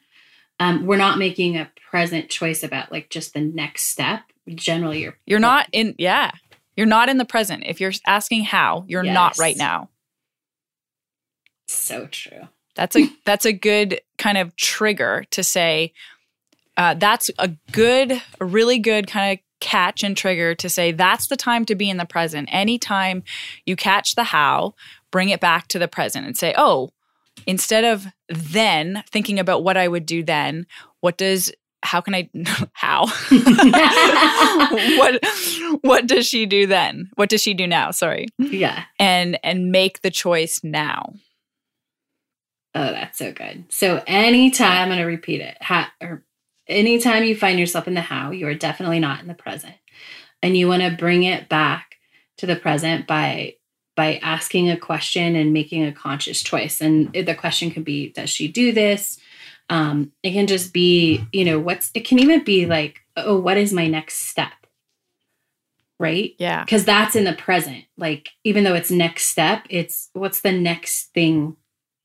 um, 0.60 0.86
we're 0.86 0.96
not 0.96 1.18
making 1.18 1.56
a 1.56 1.70
present 1.90 2.30
choice 2.30 2.62
about 2.62 2.90
like 2.90 3.10
just 3.10 3.34
the 3.34 3.40
next 3.40 3.84
step. 3.84 4.22
Generally 4.48 5.02
you're 5.02 5.18
You're 5.26 5.40
not 5.40 5.68
in, 5.72 5.94
yeah, 5.98 6.30
you're 6.76 6.86
not 6.86 7.08
in 7.08 7.18
the 7.18 7.24
present. 7.24 7.64
If 7.66 7.80
you're 7.80 7.92
asking 8.06 8.44
how, 8.44 8.84
you're 8.88 9.02
not 9.02 9.38
right 9.38 9.56
now. 9.56 9.90
so 11.66 12.06
true. 12.06 12.48
That's 12.78 12.94
a 12.94 13.10
that's 13.24 13.44
a 13.44 13.52
good 13.52 14.00
kind 14.18 14.38
of 14.38 14.54
trigger 14.54 15.24
to 15.32 15.42
say. 15.42 15.92
Uh, 16.76 16.94
that's 16.94 17.28
a 17.40 17.48
good, 17.72 18.22
a 18.38 18.44
really 18.44 18.78
good 18.78 19.08
kind 19.08 19.32
of 19.32 19.44
catch 19.58 20.04
and 20.04 20.16
trigger 20.16 20.54
to 20.54 20.68
say 20.68 20.92
that's 20.92 21.26
the 21.26 21.36
time 21.36 21.64
to 21.64 21.74
be 21.74 21.90
in 21.90 21.96
the 21.96 22.06
present. 22.06 22.48
Anytime 22.52 23.24
you 23.66 23.74
catch 23.74 24.14
the 24.14 24.22
how, 24.22 24.74
bring 25.10 25.30
it 25.30 25.40
back 25.40 25.66
to 25.68 25.80
the 25.80 25.88
present 25.88 26.24
and 26.24 26.36
say, 26.36 26.54
oh, 26.56 26.90
instead 27.48 27.82
of 27.82 28.06
then 28.28 29.02
thinking 29.10 29.40
about 29.40 29.64
what 29.64 29.76
I 29.76 29.88
would 29.88 30.06
do 30.06 30.22
then, 30.22 30.64
what 31.00 31.18
does 31.18 31.50
how 31.82 32.00
can 32.00 32.14
I 32.14 32.30
how 32.74 33.06
what 34.98 35.24
what 35.82 36.06
does 36.06 36.28
she 36.28 36.46
do 36.46 36.68
then? 36.68 37.10
What 37.16 37.28
does 37.28 37.42
she 37.42 37.54
do 37.54 37.66
now? 37.66 37.90
Sorry. 37.90 38.28
yeah. 38.38 38.84
And 39.00 39.36
and 39.42 39.72
make 39.72 40.02
the 40.02 40.12
choice 40.12 40.60
now. 40.62 41.14
Oh, 42.78 42.92
that's 42.92 43.18
so 43.18 43.32
good. 43.32 43.64
So 43.70 44.00
anytime 44.06 44.82
I'm 44.82 44.88
going 44.88 45.00
to 45.00 45.04
repeat 45.04 45.40
it, 45.40 45.56
ha, 45.60 45.92
or 46.00 46.22
anytime 46.68 47.24
you 47.24 47.34
find 47.34 47.58
yourself 47.58 47.88
in 47.88 47.94
the 47.94 48.00
how, 48.00 48.30
you 48.30 48.46
are 48.46 48.54
definitely 48.54 49.00
not 49.00 49.20
in 49.20 49.26
the 49.26 49.34
present, 49.34 49.74
and 50.42 50.56
you 50.56 50.68
want 50.68 50.82
to 50.82 50.96
bring 50.96 51.24
it 51.24 51.48
back 51.48 51.96
to 52.36 52.46
the 52.46 52.54
present 52.54 53.08
by 53.08 53.56
by 53.96 54.18
asking 54.18 54.70
a 54.70 54.76
question 54.76 55.34
and 55.34 55.52
making 55.52 55.84
a 55.84 55.90
conscious 55.90 56.40
choice. 56.40 56.80
And 56.80 57.12
the 57.12 57.34
question 57.34 57.72
could 57.72 57.84
be, 57.84 58.10
does 58.10 58.30
she 58.30 58.46
do 58.46 58.70
this? 58.70 59.18
Um, 59.70 60.12
it 60.22 60.30
can 60.30 60.46
just 60.46 60.72
be, 60.72 61.26
you 61.32 61.44
know, 61.44 61.58
what's. 61.58 61.90
It 61.94 62.06
can 62.06 62.20
even 62.20 62.44
be 62.44 62.64
like, 62.66 63.00
oh, 63.16 63.40
what 63.40 63.56
is 63.56 63.72
my 63.72 63.88
next 63.88 64.18
step? 64.18 64.52
Right 65.98 66.36
Yeah. 66.38 66.62
because 66.62 66.84
that's 66.84 67.16
in 67.16 67.24
the 67.24 67.32
present 67.32 67.82
like 67.96 68.28
even 68.44 68.62
though 68.62 68.76
it's 68.76 68.92
next 68.92 69.24
step 69.26 69.66
it's 69.68 70.10
what's 70.12 70.42
the 70.42 70.52
next 70.52 71.12
thing 71.12 71.56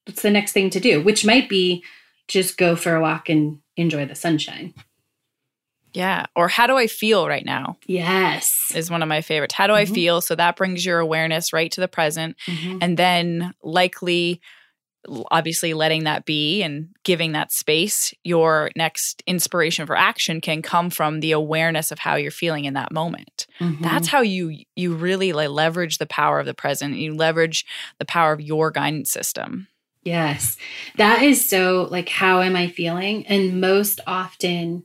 what's 0.06 0.22
the 0.22 0.30
next 0.32 0.52
thing 0.52 0.70
to 0.70 0.80
do 0.80 1.02
which 1.02 1.26
might 1.26 1.48
be 1.50 1.84
just 2.28 2.58
go 2.58 2.76
for 2.76 2.96
a 2.96 3.02
walk 3.02 3.30
and 3.30 3.60
enjoy 3.78 4.06
the 4.06 4.16
sunshine 4.16 4.74
Yeah. 5.94 6.26
Or 6.36 6.48
how 6.48 6.66
do 6.66 6.76
I 6.76 6.88
feel 6.88 7.28
right 7.28 7.46
now 7.46 7.78
yes 7.86 8.52
is 8.76 8.90
one 8.90 9.04
of 9.04 9.10
my 9.10 9.22
favorites. 9.22 9.54
How 9.54 9.68
do 9.68 9.74
I 9.74 9.86
Mhm. 9.86 9.94
feel? 9.94 10.22
So 10.22 10.34
that 10.36 10.56
brings 10.56 10.84
your 10.86 10.98
awareness 11.00 11.54
right 11.54 11.72
to 11.72 11.82
the 11.82 11.88
present. 11.88 12.36
Mhm. 12.48 12.80
And 12.82 12.98
then 12.98 13.54
likely, 13.62 14.42
obviously, 15.30 15.74
letting 15.76 16.06
that 16.06 16.26
be 16.26 16.64
and 16.64 16.88
giving 17.04 17.34
that 17.34 17.52
space, 17.52 18.12
your 18.24 18.72
next 18.76 19.22
inspiration 19.28 19.86
for 19.86 19.96
action 19.96 20.42
can 20.42 20.62
come 20.64 20.90
from 20.90 21.20
the 21.20 21.32
awareness 21.34 21.92
of 21.92 22.00
how 22.00 22.16
you're 22.16 22.32
feeling 22.32 22.66
in 22.66 22.74
that 22.74 22.92
moment. 22.92 23.46
Mhm. 23.60 23.82
That's 23.82 24.08
how 24.08 24.22
you 24.22 24.64
you 24.76 24.96
really 24.96 25.32
like 25.34 25.50
leverage 25.50 25.98
the 26.00 26.08
power 26.08 26.40
of 26.40 26.48
the 26.48 26.56
present. 26.56 26.96
You 26.96 27.14
leverage 27.14 27.66
the 28.00 28.06
power 28.06 28.32
of 28.34 28.42
your 28.42 28.72
guidance 28.72 29.12
system. 29.12 29.68
Yes. 30.04 30.58
That 30.98 31.24
is 31.24 31.48
so 31.48 31.88
like 31.90 32.10
how 32.10 32.42
am 32.42 32.56
i 32.56 32.68
feeling? 32.68 33.26
And 33.28 33.60
most 33.62 34.00
often 34.08 34.84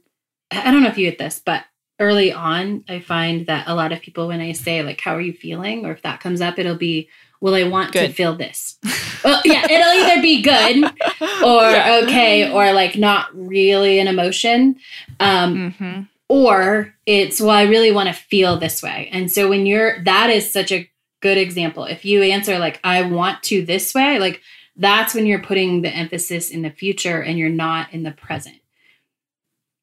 i 0.50 0.70
don't 0.70 0.82
know 0.82 0.88
if 0.88 0.96
you 0.98 1.08
get 1.10 1.18
this 1.18 1.40
but 1.44 1.64
early 2.00 2.32
on 2.32 2.84
i 2.88 3.00
find 3.00 3.46
that 3.46 3.66
a 3.68 3.74
lot 3.74 3.92
of 3.92 4.00
people 4.00 4.28
when 4.28 4.40
i 4.40 4.52
say 4.52 4.82
like 4.82 5.00
how 5.00 5.14
are 5.14 5.20
you 5.20 5.32
feeling? 5.32 5.84
or 5.84 5.92
if 5.92 6.02
that 6.02 6.20
comes 6.20 6.40
up 6.40 6.58
it'll 6.58 6.76
be 6.76 7.08
well 7.40 7.54
i 7.54 7.64
want 7.64 7.92
to 7.92 8.12
feel 8.12 8.34
this. 8.36 8.78
Well 9.24 9.42
yeah 9.44 9.66
it'll 9.70 9.92
either 10.04 10.22
be 10.22 10.40
good 10.42 10.84
or 11.44 11.62
Yeah. 11.70 12.00
okay 12.04 12.50
or 12.52 12.72
like 12.72 12.96
not 12.96 13.28
really 13.34 13.98
an 13.98 14.08
emotion. 14.08 14.76
Um 15.20 15.72
hmm 15.72 16.00
or 16.30 16.94
it's 17.06 17.40
well 17.40 17.50
i 17.50 17.62
really 17.62 17.90
want 17.90 18.08
to 18.08 18.12
feel 18.14 18.58
this 18.58 18.82
way. 18.82 19.08
And 19.12 19.30
so 19.32 19.48
when 19.48 19.64
you're 19.66 20.02
that 20.04 20.28
is 20.30 20.50
such 20.52 20.70
a 20.72 20.88
good 21.20 21.38
example. 21.38 21.84
If 21.84 22.04
you 22.04 22.22
answer 22.22 22.58
like 22.58 22.80
i 22.84 23.02
want 23.02 23.42
to 23.44 23.64
this 23.64 23.92
way 23.94 24.18
like 24.18 24.40
that's 24.78 25.14
when 25.14 25.26
you're 25.26 25.42
putting 25.42 25.82
the 25.82 25.90
emphasis 25.90 26.50
in 26.50 26.62
the 26.62 26.70
future 26.70 27.20
and 27.22 27.38
you're 27.38 27.48
not 27.50 27.92
in 27.92 28.02
the 28.04 28.12
present 28.12 28.56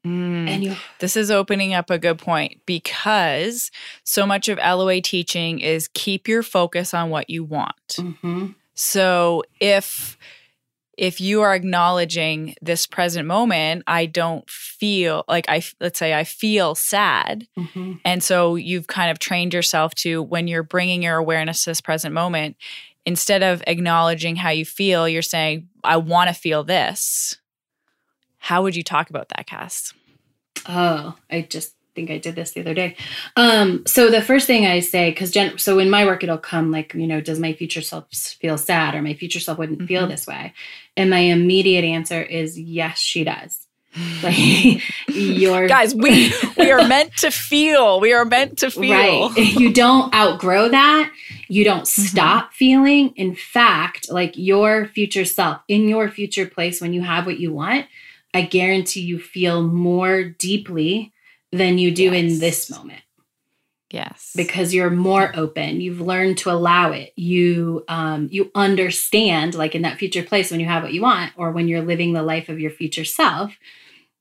Mm. 0.05 0.47
and 0.47 0.63
you 0.63 0.75
This 0.99 1.17
is 1.17 1.31
opening 1.31 1.73
up 1.73 1.89
a 1.89 1.97
good 1.97 2.19
point 2.19 2.61
because 2.67 3.71
so 4.03 4.27
much 4.27 4.47
of 4.47 4.59
LOA 4.59 5.01
teaching 5.01 5.59
is 5.59 5.87
keep 5.95 6.27
your 6.27 6.43
focus 6.43 6.93
on 6.93 7.09
what 7.09 7.27
you 7.27 7.43
want. 7.43 7.75
Mhm. 7.97 8.53
So 8.75 9.43
if 9.59 10.15
if 10.97 11.19
you 11.19 11.41
are 11.41 11.53
acknowledging 11.53 12.55
this 12.61 12.85
present 12.87 13.27
moment, 13.27 13.83
I 13.85 14.05
don't 14.05 14.49
feel 14.49 15.25
like 15.27 15.43
I, 15.49 15.61
let's 15.81 15.99
say 15.99 16.13
I 16.13 16.23
feel 16.23 16.73
sad. 16.73 17.47
Mhm. 17.57 17.99
And 18.05 18.23
so 18.23 18.55
you've 18.55 18.87
kind 18.87 19.11
of 19.11 19.19
trained 19.19 19.53
yourself 19.53 19.93
to 19.95 20.21
when 20.23 20.47
you're 20.47 20.63
bringing 20.63 21.03
your 21.03 21.17
awareness 21.17 21.63
to 21.65 21.71
this 21.71 21.81
present 21.81 22.13
moment, 22.13 22.55
instead 23.05 23.43
of 23.43 23.63
acknowledging 23.67 24.35
how 24.35 24.49
you 24.49 24.65
feel, 24.65 25.07
you're 25.07 25.21
saying, 25.21 25.69
I 25.83 25.97
want 25.97 26.27
to 26.29 26.33
feel 26.33 26.63
this. 26.63 27.37
How 28.37 28.61
would 28.63 28.75
you 28.75 28.83
talk 28.83 29.09
about 29.09 29.29
that, 29.29 29.47
Cass? 29.47 29.93
Oh, 30.67 31.15
I 31.29 31.41
just 31.41 31.73
think 31.95 32.11
I 32.11 32.17
did 32.17 32.35
this 32.35 32.51
the 32.51 32.61
other 32.61 32.73
day. 32.73 32.95
Um, 33.37 33.83
so 33.87 34.09
the 34.11 34.21
first 34.21 34.47
thing 34.47 34.65
I 34.65 34.79
say, 34.81 35.09
because 35.11 35.31
Jen, 35.31 35.57
so 35.57 35.79
in 35.79 35.89
my 35.89 36.05
work, 36.05 36.23
it'll 36.23 36.37
come 36.37 36.69
like, 36.71 36.93
you 36.93 37.07
know, 37.07 37.21
does 37.21 37.39
my 37.39 37.53
future 37.53 37.81
self 37.81 38.07
feel 38.11 38.57
sad 38.57 38.95
or 38.95 39.01
my 39.01 39.13
future 39.13 39.39
self 39.39 39.57
wouldn't 39.57 39.87
feel 39.87 40.05
Mhm. 40.05 40.09
this 40.09 40.27
way? 40.27 40.53
And 40.97 41.09
my 41.09 41.19
immediate 41.19 41.85
answer 41.85 42.21
is 42.21 42.59
yes, 42.59 42.99
she 42.99 43.23
does. 43.23 43.64
Like 44.23 44.81
your 45.07 45.67
Guys, 45.67 45.95
we 45.95 46.33
we 46.57 46.71
are 46.71 46.87
meant 46.87 47.15
to 47.17 47.31
feel. 47.31 47.99
We 47.99 48.13
are 48.13 48.25
meant 48.25 48.57
to 48.59 48.69
feel. 48.71 49.29
Right. 49.29 49.37
You 49.59 49.71
don't 49.73 50.13
outgrow 50.13 50.69
that. 50.69 51.11
You 51.47 51.63
don't 51.63 51.83
Mm-hmm. 51.85 52.01
stop 52.07 52.53
feeling. 52.53 53.13
In 53.15 53.35
fact, 53.35 54.11
like 54.11 54.33
your 54.35 54.87
future 54.87 55.25
self, 55.25 55.59
in 55.67 55.87
your 55.87 56.09
future 56.09 56.45
place, 56.47 56.81
when 56.81 56.93
you 56.93 57.01
have 57.03 57.25
what 57.25 57.39
you 57.39 57.53
want, 57.53 57.85
I 58.33 58.41
guarantee 58.41 59.01
you 59.01 59.19
feel 59.19 59.61
more 59.63 60.23
deeply 60.23 61.13
than 61.51 61.77
you 61.77 61.91
do 61.91 62.11
in 62.11 62.39
this 62.39 62.69
moment 62.69 62.99
Yes. 63.91 64.33
because 64.35 64.73
you're 64.73 64.89
more 64.89 65.31
open. 65.35 65.79
You've 65.79 66.01
learned 66.01 66.39
to 66.39 66.51
allow 66.51 66.91
it. 66.91 67.13
You 67.15 67.85
um, 67.87 68.27
you 68.31 68.51
understand, 68.55 69.53
like 69.55 69.73
in 69.75 69.83
that 69.83 69.97
future 69.99 70.23
place 70.23 70.51
when 70.51 70.59
you 70.59 70.65
have 70.65 70.83
what 70.83 70.91
you 70.93 71.01
want, 71.01 71.31
or 71.37 71.51
when 71.51 71.67
you're 71.69 71.83
living 71.83 72.11
the 72.13 72.23
life 72.23 72.49
of 72.49 72.59
your 72.59 72.71
future 72.71 73.05
self. 73.05 73.53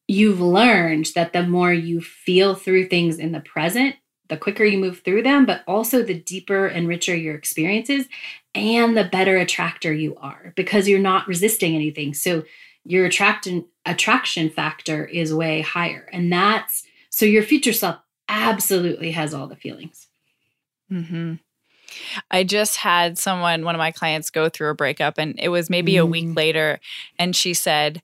You've 0.06 0.40
learned 0.40 1.08
that 1.14 1.32
the 1.32 1.42
more 1.42 1.72
you 1.72 2.00
feel 2.00 2.54
through 2.54 2.88
things 2.88 3.18
in 3.18 3.32
the 3.32 3.40
present, 3.40 3.96
the 4.28 4.36
quicker 4.36 4.64
you 4.64 4.78
move 4.78 5.00
through 5.00 5.22
them, 5.22 5.46
but 5.46 5.62
also 5.66 6.02
the 6.02 6.14
deeper 6.14 6.66
and 6.66 6.88
richer 6.88 7.14
your 7.14 7.34
experiences, 7.34 8.06
and 8.54 8.96
the 8.96 9.04
better 9.04 9.36
attractor 9.36 9.92
you 9.92 10.16
are 10.16 10.52
because 10.56 10.88
you're 10.88 10.98
not 10.98 11.26
resisting 11.28 11.74
anything. 11.74 12.14
So 12.14 12.44
your 12.84 13.06
attraction 13.06 13.66
attraction 13.86 14.50
factor 14.50 15.04
is 15.04 15.32
way 15.34 15.60
higher, 15.60 16.08
and 16.12 16.32
that's 16.32 16.84
so 17.10 17.26
your 17.26 17.42
future 17.42 17.72
self 17.72 17.96
absolutely 18.28 19.12
has 19.12 19.34
all 19.34 19.46
the 19.46 19.56
feelings. 19.56 20.06
Mm-hmm. 20.90 21.34
I 22.30 22.44
just 22.44 22.78
had 22.78 23.18
someone, 23.18 23.64
one 23.64 23.74
of 23.74 23.78
my 23.78 23.92
clients, 23.92 24.30
go 24.30 24.48
through 24.48 24.70
a 24.70 24.74
breakup, 24.74 25.18
and 25.18 25.38
it 25.38 25.48
was 25.48 25.70
maybe 25.70 25.96
a 25.96 26.06
week 26.06 26.26
Mm. 26.26 26.36
later, 26.36 26.80
and 27.18 27.36
she 27.36 27.54
said, 27.54 28.02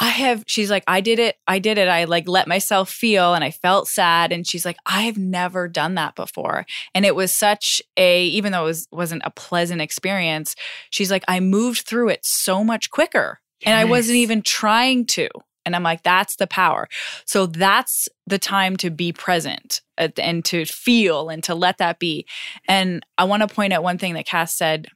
I 0.00 0.08
have, 0.08 0.44
she's 0.46 0.70
like, 0.70 0.84
I 0.86 1.00
did 1.00 1.18
it. 1.18 1.36
I 1.46 1.58
did 1.58 1.76
it. 1.76 1.88
I 1.88 2.04
like 2.04 2.28
let 2.28 2.46
myself 2.46 2.88
feel 2.88 3.34
and 3.34 3.42
I 3.42 3.50
felt 3.50 3.88
sad. 3.88 4.32
And 4.32 4.46
she's 4.46 4.64
like, 4.64 4.76
I've 4.86 5.18
never 5.18 5.66
done 5.66 5.96
that 5.96 6.14
before. 6.14 6.66
And 6.94 7.04
it 7.04 7.16
was 7.16 7.32
such 7.32 7.82
a, 7.96 8.24
even 8.26 8.52
though 8.52 8.62
it 8.62 8.66
was, 8.66 8.88
wasn't 8.92 9.22
a 9.24 9.30
pleasant 9.30 9.80
experience, 9.80 10.54
she's 10.90 11.10
like, 11.10 11.24
I 11.26 11.40
moved 11.40 11.80
through 11.80 12.10
it 12.10 12.24
so 12.24 12.62
much 12.62 12.90
quicker 12.90 13.40
and 13.64 13.76
I 13.76 13.84
wasn't 13.86 14.16
even 14.16 14.42
trying 14.42 15.06
to. 15.06 15.28
And 15.64 15.76
I'm 15.76 15.82
like, 15.82 16.02
that's 16.02 16.36
the 16.36 16.46
power. 16.46 16.88
So 17.26 17.46
that's 17.46 18.08
the 18.26 18.38
time 18.38 18.76
to 18.78 18.90
be 18.90 19.12
present 19.12 19.82
uh, 19.98 20.08
and 20.16 20.44
to 20.46 20.64
feel 20.64 21.28
and 21.28 21.42
to 21.44 21.54
let 21.54 21.78
that 21.78 21.98
be. 21.98 22.26
And 22.66 23.04
I 23.18 23.24
want 23.24 23.46
to 23.46 23.54
point 23.54 23.72
out 23.72 23.82
one 23.82 23.98
thing 23.98 24.14
that 24.14 24.26
Cass 24.26 24.54
said 24.54 24.86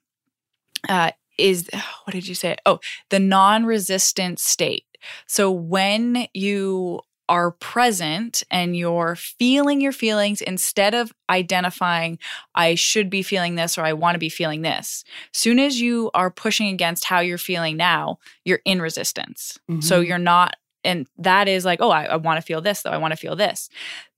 uh, 0.88 1.10
is 1.38 1.68
what 2.04 2.12
did 2.12 2.26
you 2.26 2.34
say? 2.34 2.56
Oh, 2.64 2.80
the 3.10 3.18
non 3.18 3.66
resistant 3.66 4.38
state. 4.38 4.84
So 5.26 5.50
when 5.50 6.26
you 6.34 7.00
are 7.28 7.52
present 7.52 8.42
and 8.50 8.76
you're 8.76 9.14
feeling 9.16 9.80
your 9.80 9.92
feelings 9.92 10.40
instead 10.42 10.92
of 10.92 11.12
identifying 11.30 12.18
I 12.54 12.74
should 12.74 13.08
be 13.08 13.22
feeling 13.22 13.54
this 13.54 13.78
or 13.78 13.82
I 13.82 13.92
want 13.94 14.16
to 14.16 14.18
be 14.18 14.28
feeling 14.28 14.62
this. 14.62 15.04
Soon 15.32 15.58
as 15.58 15.80
you 15.80 16.10
are 16.14 16.30
pushing 16.30 16.68
against 16.68 17.04
how 17.04 17.20
you're 17.20 17.38
feeling 17.38 17.76
now, 17.76 18.18
you're 18.44 18.60
in 18.64 18.82
resistance. 18.82 19.58
So 19.80 20.02
Mhm. 20.02 20.06
you're 20.08 20.18
not 20.18 20.56
and 20.84 21.06
that 21.16 21.46
is 21.46 21.64
like, 21.64 21.80
oh, 21.80 21.90
I, 21.90 22.04
I 22.06 22.16
want 22.16 22.38
to 22.38 22.42
feel 22.44 22.60
this 22.60 22.82
though. 22.82 22.90
I 22.90 22.96
want 22.98 23.12
to 23.12 23.16
feel 23.16 23.36
this. 23.36 23.68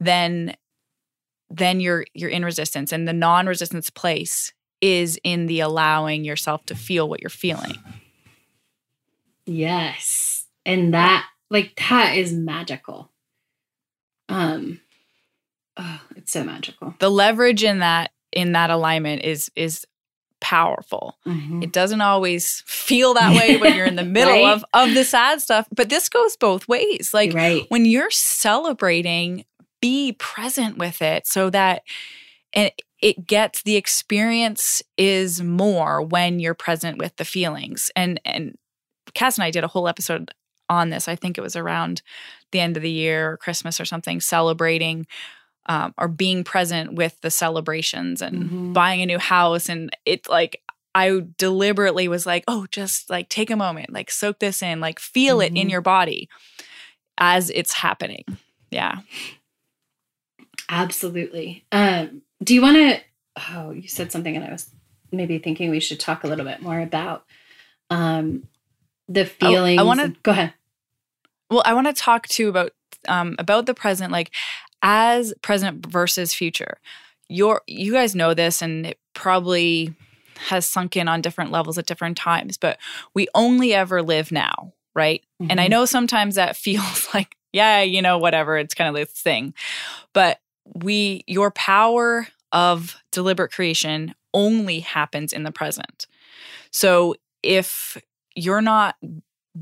Then 0.01 0.55
then 1.51 1.79
you're 1.79 2.07
you're 2.15 2.31
in 2.31 2.45
resistance. 2.45 2.91
And 2.91 3.07
the 3.07 3.13
non-resistance 3.13 3.91
place 3.91 4.53
is 4.81 5.21
in 5.23 5.47
the 5.47 5.61
allowing 5.61 6.25
yourself 6.25 6.65
to 6.67 6.75
feel 6.75 7.09
what 7.09 7.21
you're 7.21 7.31
feeling. 7.31 7.77
Yes. 9.47 10.34
And 10.67 10.95
that 10.95 11.27
like 11.51 11.75
that 11.89 12.17
is 12.17 12.33
magical. 12.33 13.11
Um 14.29 14.81
oh, 15.77 16.01
it's 16.17 16.33
so 16.33 16.45
magical. 16.45 16.95
The 17.01 17.11
leverage 17.11 17.63
in 17.65 17.81
that 17.81 18.11
in 18.33 18.53
that 18.53 18.71
alignment 18.71 19.23
is 19.23 19.51
is 19.55 19.85
powerful. 20.41 21.17
Mhm. 21.27 21.63
It 21.63 21.73
doesn't 21.73 22.01
always 22.01 22.63
feel 22.67 23.15
that 23.15 23.35
way 23.37 23.57
when 23.57 23.75
you're 23.75 23.87
in 23.87 23.97
the 23.97 24.05
middle 24.05 24.33
Right? 24.45 24.53
of 24.53 24.65
of 24.75 24.95
the 24.95 25.05
sad 25.05 25.41
stuff, 25.41 25.67
but 25.75 25.89
this 25.89 26.09
goes 26.09 26.37
both 26.37 26.69
ways. 26.69 27.11
Like 27.15 27.33
right. 27.35 27.65
when 27.69 27.85
you're 27.85 28.11
celebrating, 28.11 29.45
be 29.81 30.13
present 30.13 30.79
with 30.79 31.03
it 31.03 31.27
so 31.27 31.51
that 31.51 31.83
and 32.53 32.71
it 33.03 33.27
gets 33.27 33.63
the 33.63 33.77
experience 33.77 34.83
is 34.97 35.43
more 35.43 36.01
when 36.01 36.41
you're 36.41 36.55
present 36.55 36.99
with 36.99 37.17
the 37.17 37.25
feelings. 37.25 37.91
And 37.97 38.21
and 38.25 38.57
Cass 39.15 39.37
and 39.39 39.45
I 39.45 39.51
did 39.51 39.65
a 39.65 39.69
whole 39.69 39.87
episode 39.89 40.31
on 40.69 40.91
this. 40.91 41.09
I 41.09 41.17
think 41.17 41.37
it 41.39 41.43
was 41.43 41.57
around 41.57 42.03
the 42.53 42.61
end 42.61 42.77
of 42.77 42.83
the 42.83 42.91
year 42.91 43.33
or 43.33 43.37
Christmas 43.37 43.81
or 43.81 43.85
something, 43.85 44.21
celebrating 44.21 45.07
um, 45.67 45.95
or 45.97 46.09
being 46.09 46.45
present 46.45 46.93
with 46.95 47.19
the 47.23 47.31
celebrations 47.31 48.21
and 48.21 48.51
Mhm. 48.51 48.73
buying 48.75 49.01
a 49.01 49.07
new 49.07 49.19
house. 49.19 49.69
And 49.71 49.91
it 50.05 50.29
like 50.29 50.61
I 50.95 51.23
deliberately 51.39 52.07
was 52.07 52.25
like, 52.27 52.45
oh, 52.47 52.67
just 52.71 53.11
like 53.11 53.29
take 53.29 53.51
a 53.51 53.57
moment, 53.57 53.93
like 53.93 54.11
soak 54.11 54.39
this 54.39 54.63
in, 54.63 54.79
like 54.81 55.01
feel 55.01 55.41
it 55.41 55.53
in 55.55 55.67
Mhm. 55.69 55.71
your 55.71 55.81
body 55.81 56.29
as 57.19 57.51
it's 57.51 57.73
happening. 57.75 58.25
Yeah. 58.71 58.99
Absolutely. 60.69 61.65
Um 61.73 62.23
do 62.43 62.55
you 62.55 62.63
want 62.63 62.77
to 62.77 63.01
oh, 63.51 63.71
you 63.71 63.89
said 63.89 64.13
something 64.13 64.37
and 64.37 64.45
I 64.45 64.51
was 64.53 64.69
maybe 65.13 65.39
thinking 65.39 65.71
we 65.71 65.81
should 65.81 66.01
talk 66.01 66.25
a 66.25 66.27
little 66.27 66.45
bit 66.45 66.61
more 66.63 66.81
about 66.81 67.25
um 67.91 68.49
the 69.09 69.25
feelings. 69.27 69.81
I 69.81 69.83
wanna- 69.83 70.15
Go 70.23 70.33
ahead. 70.33 70.55
Well, 71.51 71.63
I 71.65 71.75
want 71.75 71.87
to 71.87 71.93
talk 71.93 72.27
too 72.29 72.49
about 72.49 72.73
um, 73.07 73.37
about 73.39 73.67
the 73.67 73.75
present, 73.75 74.11
like 74.11 74.31
as 74.83 75.35
present 75.43 75.87
versus 75.87 76.33
future. 76.33 76.79
Your 77.29 77.63
you 77.67 77.93
guys 77.93 78.15
know 78.15 78.35
this, 78.35 78.63
and 78.63 78.87
it 78.87 78.99
probably 79.15 79.95
has 80.49 80.67
sunk 80.67 80.97
in 80.97 81.07
on 81.07 81.21
different 81.21 81.51
levels 81.53 81.77
at 81.79 81.87
different 81.87 82.17
times. 82.17 82.57
But 82.57 82.79
we 83.15 83.29
only 83.35 83.73
ever 83.75 84.03
live 84.03 84.33
now, 84.33 84.73
right? 84.95 85.23
And 85.49 85.61
I 85.61 85.67
Mhm. 85.67 85.71
know 85.71 85.85
sometimes 85.85 86.35
that 86.37 86.57
feels 86.67 87.09
like, 87.15 87.37
yeah, 87.53 87.83
you 87.83 88.01
know, 88.03 88.19
whatever. 88.19 88.57
It's 88.57 88.75
kind 88.75 88.89
of 88.89 88.95
this 88.95 89.11
thing, 89.21 89.53
but 90.13 90.41
we 90.75 91.25
your 91.27 91.51
power 91.51 92.27
of 92.53 92.97
deliberate 93.13 93.53
creation 93.53 94.15
only 94.33 94.81
happens 94.81 95.33
in 95.33 95.43
the 95.43 95.53
present. 95.53 96.07
So 96.71 97.15
if 97.43 97.99
you're 98.35 98.63
not 98.63 98.97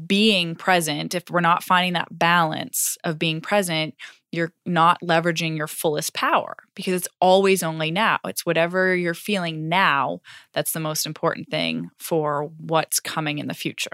being 0.06 0.54
present, 0.54 1.14
if 1.14 1.24
we're 1.30 1.40
not 1.40 1.62
finding 1.62 1.92
that 1.92 2.18
balance 2.18 2.96
of 3.04 3.18
being 3.18 3.40
present, 3.40 3.94
you're 4.30 4.52
not 4.64 4.98
leveraging 5.02 5.56
your 5.56 5.66
fullest 5.66 6.14
power 6.14 6.56
because 6.74 6.94
it's 6.94 7.08
always 7.20 7.62
only 7.62 7.90
now. 7.90 8.18
It's 8.24 8.46
whatever 8.46 8.96
you're 8.96 9.12
feeling 9.12 9.68
now 9.68 10.20
that's 10.54 10.72
the 10.72 10.80
most 10.80 11.04
important 11.04 11.50
thing 11.50 11.90
for 11.98 12.50
what's 12.58 12.98
coming 12.98 13.38
in 13.38 13.48
the 13.48 13.54
future. 13.54 13.90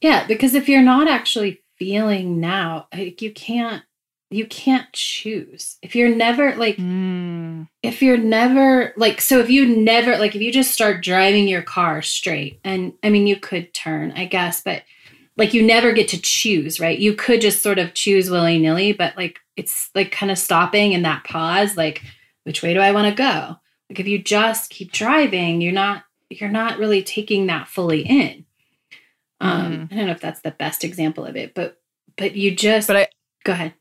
Yeah, 0.00 0.26
because 0.26 0.54
if 0.54 0.68
you're 0.68 0.80
not 0.80 1.08
actually 1.08 1.62
feeling 1.78 2.40
now, 2.40 2.88
like 2.92 3.20
you 3.20 3.32
can't 3.32 3.82
you 4.30 4.46
can't 4.46 4.92
choose. 4.92 5.78
If 5.80 5.94
you're 5.96 6.14
never 6.14 6.54
like 6.56 6.76
Mm. 6.76 7.68
if 7.82 8.02
you're 8.02 8.18
never 8.18 8.92
like 8.96 9.20
so 9.20 9.38
if 9.40 9.48
you 9.50 9.66
never 9.66 10.16
like 10.18 10.34
if 10.36 10.42
you 10.42 10.52
just 10.52 10.70
start 10.72 11.02
driving 11.02 11.48
your 11.48 11.62
car 11.62 12.02
straight 12.02 12.60
and 12.62 12.92
i 13.02 13.08
mean 13.10 13.26
you 13.26 13.36
could 13.36 13.72
turn 13.72 14.12
i 14.12 14.24
guess 14.26 14.60
but 14.62 14.82
like 15.36 15.54
you 15.54 15.62
never 15.62 15.92
get 15.92 16.08
to 16.08 16.20
choose 16.20 16.78
right? 16.80 16.98
You 16.98 17.14
could 17.14 17.40
just 17.40 17.62
sort 17.62 17.78
of 17.78 17.94
choose 17.94 18.28
willy-nilly 18.30 18.92
but 18.92 19.16
like 19.16 19.38
it's 19.56 19.88
like 19.94 20.10
kind 20.12 20.30
of 20.32 20.38
stopping 20.38 20.92
in 20.92 21.02
that 21.02 21.24
pause 21.24 21.76
like 21.76 22.02
which 22.44 22.62
way 22.62 22.74
do 22.74 22.80
i 22.80 22.92
want 22.92 23.08
to 23.08 23.14
go? 23.14 23.56
Like 23.88 24.00
if 24.00 24.06
you 24.08 24.18
just 24.18 24.70
keep 24.70 24.92
driving 24.92 25.60
you're 25.62 25.72
not 25.72 26.04
you're 26.28 26.50
not 26.50 26.78
really 26.78 27.02
taking 27.02 27.46
that 27.46 27.68
fully 27.68 28.02
in. 28.02 28.44
Um 29.40 29.88
i 29.90 29.94
don't 29.94 30.06
know 30.06 30.12
if 30.12 30.20
that's 30.20 30.42
the 30.42 30.50
best 30.50 30.84
example 30.84 31.24
of 31.24 31.34
it 31.36 31.54
but 31.54 31.80
but 32.16 32.34
you 32.36 32.54
just 32.54 32.88
But 32.88 32.96
I 32.96 33.08
go 33.44 33.52
ahead 33.52 33.74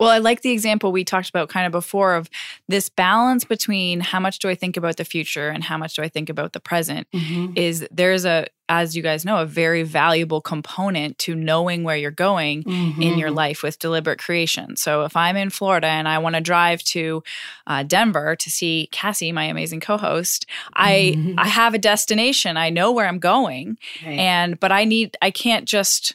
Well, 0.00 0.10
I 0.10 0.18
like 0.18 0.42
the 0.42 0.50
example 0.50 0.90
we 0.92 1.04
talked 1.04 1.28
about 1.28 1.48
kind 1.48 1.66
of 1.66 1.72
before 1.72 2.14
of 2.14 2.28
this 2.68 2.88
balance 2.88 3.44
between 3.44 4.00
how 4.00 4.18
much 4.20 4.38
do 4.40 4.48
I 4.48 4.54
think 4.54 4.76
about 4.76 4.96
the 4.96 5.04
future 5.04 5.48
and 5.48 5.62
how 5.62 5.78
much 5.78 5.94
do 5.94 6.02
I 6.02 6.08
think 6.08 6.28
about 6.28 6.52
the 6.52 6.60
present 6.60 7.06
Mhm. 7.12 7.56
is 7.56 7.86
there's 7.90 8.24
a 8.24 8.46
as 8.70 8.96
you 8.96 9.02
guys 9.02 9.26
know 9.26 9.36
a 9.42 9.44
very 9.46 9.82
valuable 9.82 10.40
component 10.40 11.18
to 11.18 11.34
knowing 11.34 11.84
where 11.84 11.98
you're 11.98 12.10
going 12.10 12.62
in 12.98 13.18
your 13.18 13.28
Mhm. 13.28 13.36
life 13.36 13.62
with 13.62 13.78
deliberate 13.78 14.18
creation. 14.18 14.74
So 14.76 15.04
if 15.04 15.14
I'm 15.16 15.36
in 15.36 15.50
Florida 15.50 15.86
and 15.86 16.08
I 16.08 16.16
want 16.16 16.34
to 16.34 16.40
drive 16.40 16.82
to 16.84 17.22
uh, 17.66 17.82
Denver 17.82 18.34
to 18.36 18.50
see 18.50 18.88
Cassie, 18.90 19.32
my 19.32 19.44
amazing 19.44 19.80
co-host, 19.80 20.46
I 20.74 21.12
Mhm. 21.14 21.34
I 21.36 21.48
have 21.48 21.74
a 21.74 21.78
destination. 21.78 22.56
I 22.56 22.70
know 22.70 22.90
where 22.90 23.06
I'm 23.06 23.18
going, 23.18 23.76
Right. 24.04 24.18
and 24.18 24.58
but 24.58 24.72
I 24.72 24.84
need 24.86 25.14
I 25.20 25.30
can't 25.30 25.66
just 25.68 26.14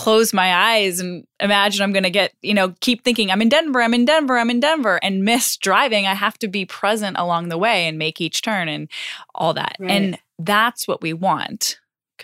close 0.00 0.32
my 0.32 0.54
eyes 0.54 0.98
and 0.98 1.26
imagine 1.40 1.82
I'm 1.82 1.92
going 1.92 2.04
to 2.04 2.10
get 2.10 2.32
you 2.40 2.54
know 2.54 2.74
keep 2.80 3.04
thinking 3.04 3.30
I'm 3.30 3.42
in 3.42 3.48
Denver, 3.50 3.82
I'm 3.82 3.92
in 3.94 4.04
Denver, 4.06 4.38
I'm 4.38 4.50
in 4.50 4.60
Denver, 4.60 4.98
and 5.02 5.24
miss 5.24 5.56
driving. 5.56 6.06
I 6.06 6.14
have 6.14 6.38
to 6.38 6.48
be 6.48 6.64
present 6.64 7.16
along 7.18 7.48
the 7.48 7.58
way 7.58 7.86
and 7.86 7.98
make 7.98 8.20
each 8.20 8.40
turn 8.42 8.68
and 8.68 8.88
all 9.34 9.52
that, 9.54 9.76
Right. 9.78 9.90
and 9.90 10.18
that's 10.38 10.88
what 10.88 11.02
we 11.02 11.12
want. 11.12 11.78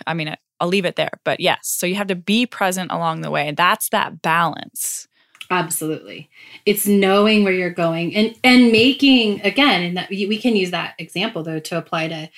I 0.07 0.13
mean, 0.15 0.35
I'll 0.59 0.67
leave 0.67 0.85
it 0.85 0.95
there, 0.95 1.11
but 1.23 1.39
yes, 1.39 1.59
so 1.67 1.85
you 1.85 1.95
have 1.95 2.07
to 2.07 2.15
be 2.15 2.45
present 2.47 2.91
along 2.91 3.21
the 3.21 3.29
way. 3.31 3.51
That's 3.55 3.89
that 3.89 4.21
balance. 4.23 5.07
Absolutely. 5.49 6.29
It's 6.65 6.87
knowing 6.87 7.43
where 7.43 7.53
you're 7.53 7.69
going 7.69 8.15
and 8.15 8.35
and 8.43 8.71
making 8.71 9.41
again 9.41 9.83
and 9.83 9.97
that 9.97 10.09
we 10.09 10.37
can 10.37 10.55
use 10.55 10.71
that 10.71 10.95
example 10.97 11.43
though 11.43 11.59
to 11.59 11.77
apply 11.77 12.07
to 12.09 12.29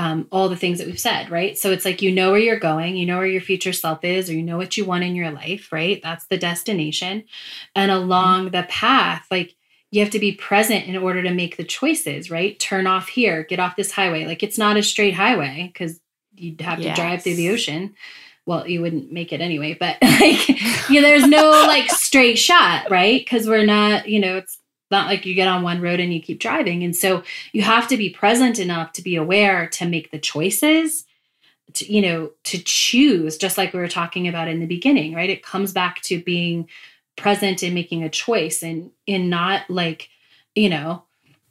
um, 0.00 0.26
all 0.32 0.48
the 0.48 0.56
things 0.56 0.78
that 0.78 0.86
we've 0.86 0.98
said, 0.98 1.30
right? 1.30 1.58
So 1.58 1.70
it's 1.72 1.84
like 1.84 2.00
you 2.00 2.10
know 2.10 2.30
where 2.30 2.40
you're 2.40 2.58
going, 2.58 2.96
you 2.96 3.04
know 3.04 3.18
where 3.18 3.26
your 3.26 3.42
future 3.42 3.74
self 3.74 4.02
is, 4.02 4.30
or 4.30 4.32
you 4.32 4.42
know 4.42 4.56
what 4.56 4.78
you 4.78 4.86
want 4.86 5.04
in 5.04 5.14
your 5.14 5.30
life, 5.30 5.70
right? 5.70 6.00
That's 6.02 6.24
the 6.24 6.38
destination. 6.38 7.24
And 7.76 7.90
along 7.90 8.46
the 8.50 8.62
path, 8.62 9.26
like 9.30 9.54
you 9.90 10.00
have 10.00 10.12
to 10.12 10.18
be 10.18 10.32
present 10.32 10.86
in 10.86 10.96
order 10.96 11.22
to 11.22 11.34
make 11.34 11.58
the 11.58 11.64
choices, 11.64 12.30
right? 12.30 12.58
Turn 12.58 12.86
off 12.86 13.08
here, 13.08 13.44
get 13.44 13.60
off 13.60 13.76
this 13.76 13.92
highway. 13.92 14.24
Like 14.24 14.42
it's 14.42 14.56
not 14.56 14.78
a 14.78 14.82
straight 14.82 15.12
highway 15.12 15.70
because 15.70 16.00
you'd 16.34 16.62
have 16.62 16.80
to 16.80 16.94
drive 16.94 17.22
through 17.22 17.34
the 17.34 17.50
ocean. 17.50 17.94
Well, 18.46 18.66
you 18.66 18.80
wouldn't 18.80 19.12
make 19.12 19.34
it 19.34 19.42
anyway, 19.42 19.76
but 19.78 19.98
like 20.02 20.48
yeah, 20.88 21.02
there's 21.02 21.26
no 21.26 21.50
like 21.50 21.90
straight 21.90 22.38
shot, 22.38 22.90
right? 22.90 23.20
Because 23.20 23.46
we're 23.46 23.66
not, 23.66 24.08
you 24.08 24.18
know, 24.18 24.38
it's 24.38 24.59
not 24.90 25.06
like 25.06 25.24
you 25.24 25.34
get 25.34 25.48
on 25.48 25.62
one 25.62 25.80
road 25.80 26.00
and 26.00 26.12
you 26.12 26.20
keep 26.20 26.40
driving. 26.40 26.82
And 26.82 26.94
so 26.94 27.22
you 27.52 27.62
have 27.62 27.88
to 27.88 27.96
be 27.96 28.10
present 28.10 28.58
enough 28.58 28.92
to 28.92 29.02
be 29.02 29.16
aware 29.16 29.68
to 29.68 29.86
make 29.86 30.10
the 30.10 30.18
choices, 30.18 31.04
to, 31.74 31.92
you 31.92 32.02
know, 32.02 32.30
to 32.44 32.58
choose, 32.58 33.36
just 33.36 33.56
like 33.56 33.72
we 33.72 33.78
were 33.78 33.88
talking 33.88 34.26
about 34.26 34.48
in 34.48 34.60
the 34.60 34.66
beginning, 34.66 35.14
right? 35.14 35.30
It 35.30 35.44
comes 35.44 35.72
back 35.72 36.02
to 36.02 36.22
being 36.22 36.68
present 37.16 37.62
and 37.62 37.74
making 37.74 38.02
a 38.02 38.08
choice 38.08 38.62
and 38.62 38.90
in 39.06 39.28
not 39.28 39.68
like, 39.70 40.08
you 40.54 40.68
know, 40.68 41.04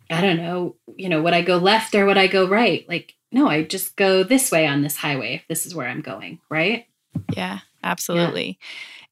I 0.10 0.22
don't 0.22 0.38
know, 0.38 0.76
you 0.96 1.08
know, 1.08 1.22
would 1.22 1.34
I 1.34 1.42
go 1.42 1.58
left 1.58 1.94
or 1.96 2.06
would 2.06 2.18
I 2.18 2.28
go 2.28 2.48
right? 2.48 2.88
Like, 2.90 3.16
no, 3.32 3.48
I 3.48 3.64
just 3.64 3.96
go 3.96 4.24
this 4.24 4.52
way 4.52 4.66
on 4.66 4.82
this 4.82 4.98
highway 4.98 5.36
if 5.36 5.48
this 5.48 5.66
is 5.66 5.76
where 5.76 5.88
I'm 5.88 6.02
going, 6.02 6.40
right? 6.50 6.88
Yeah, 7.36 7.60
absolutely. 7.84 8.60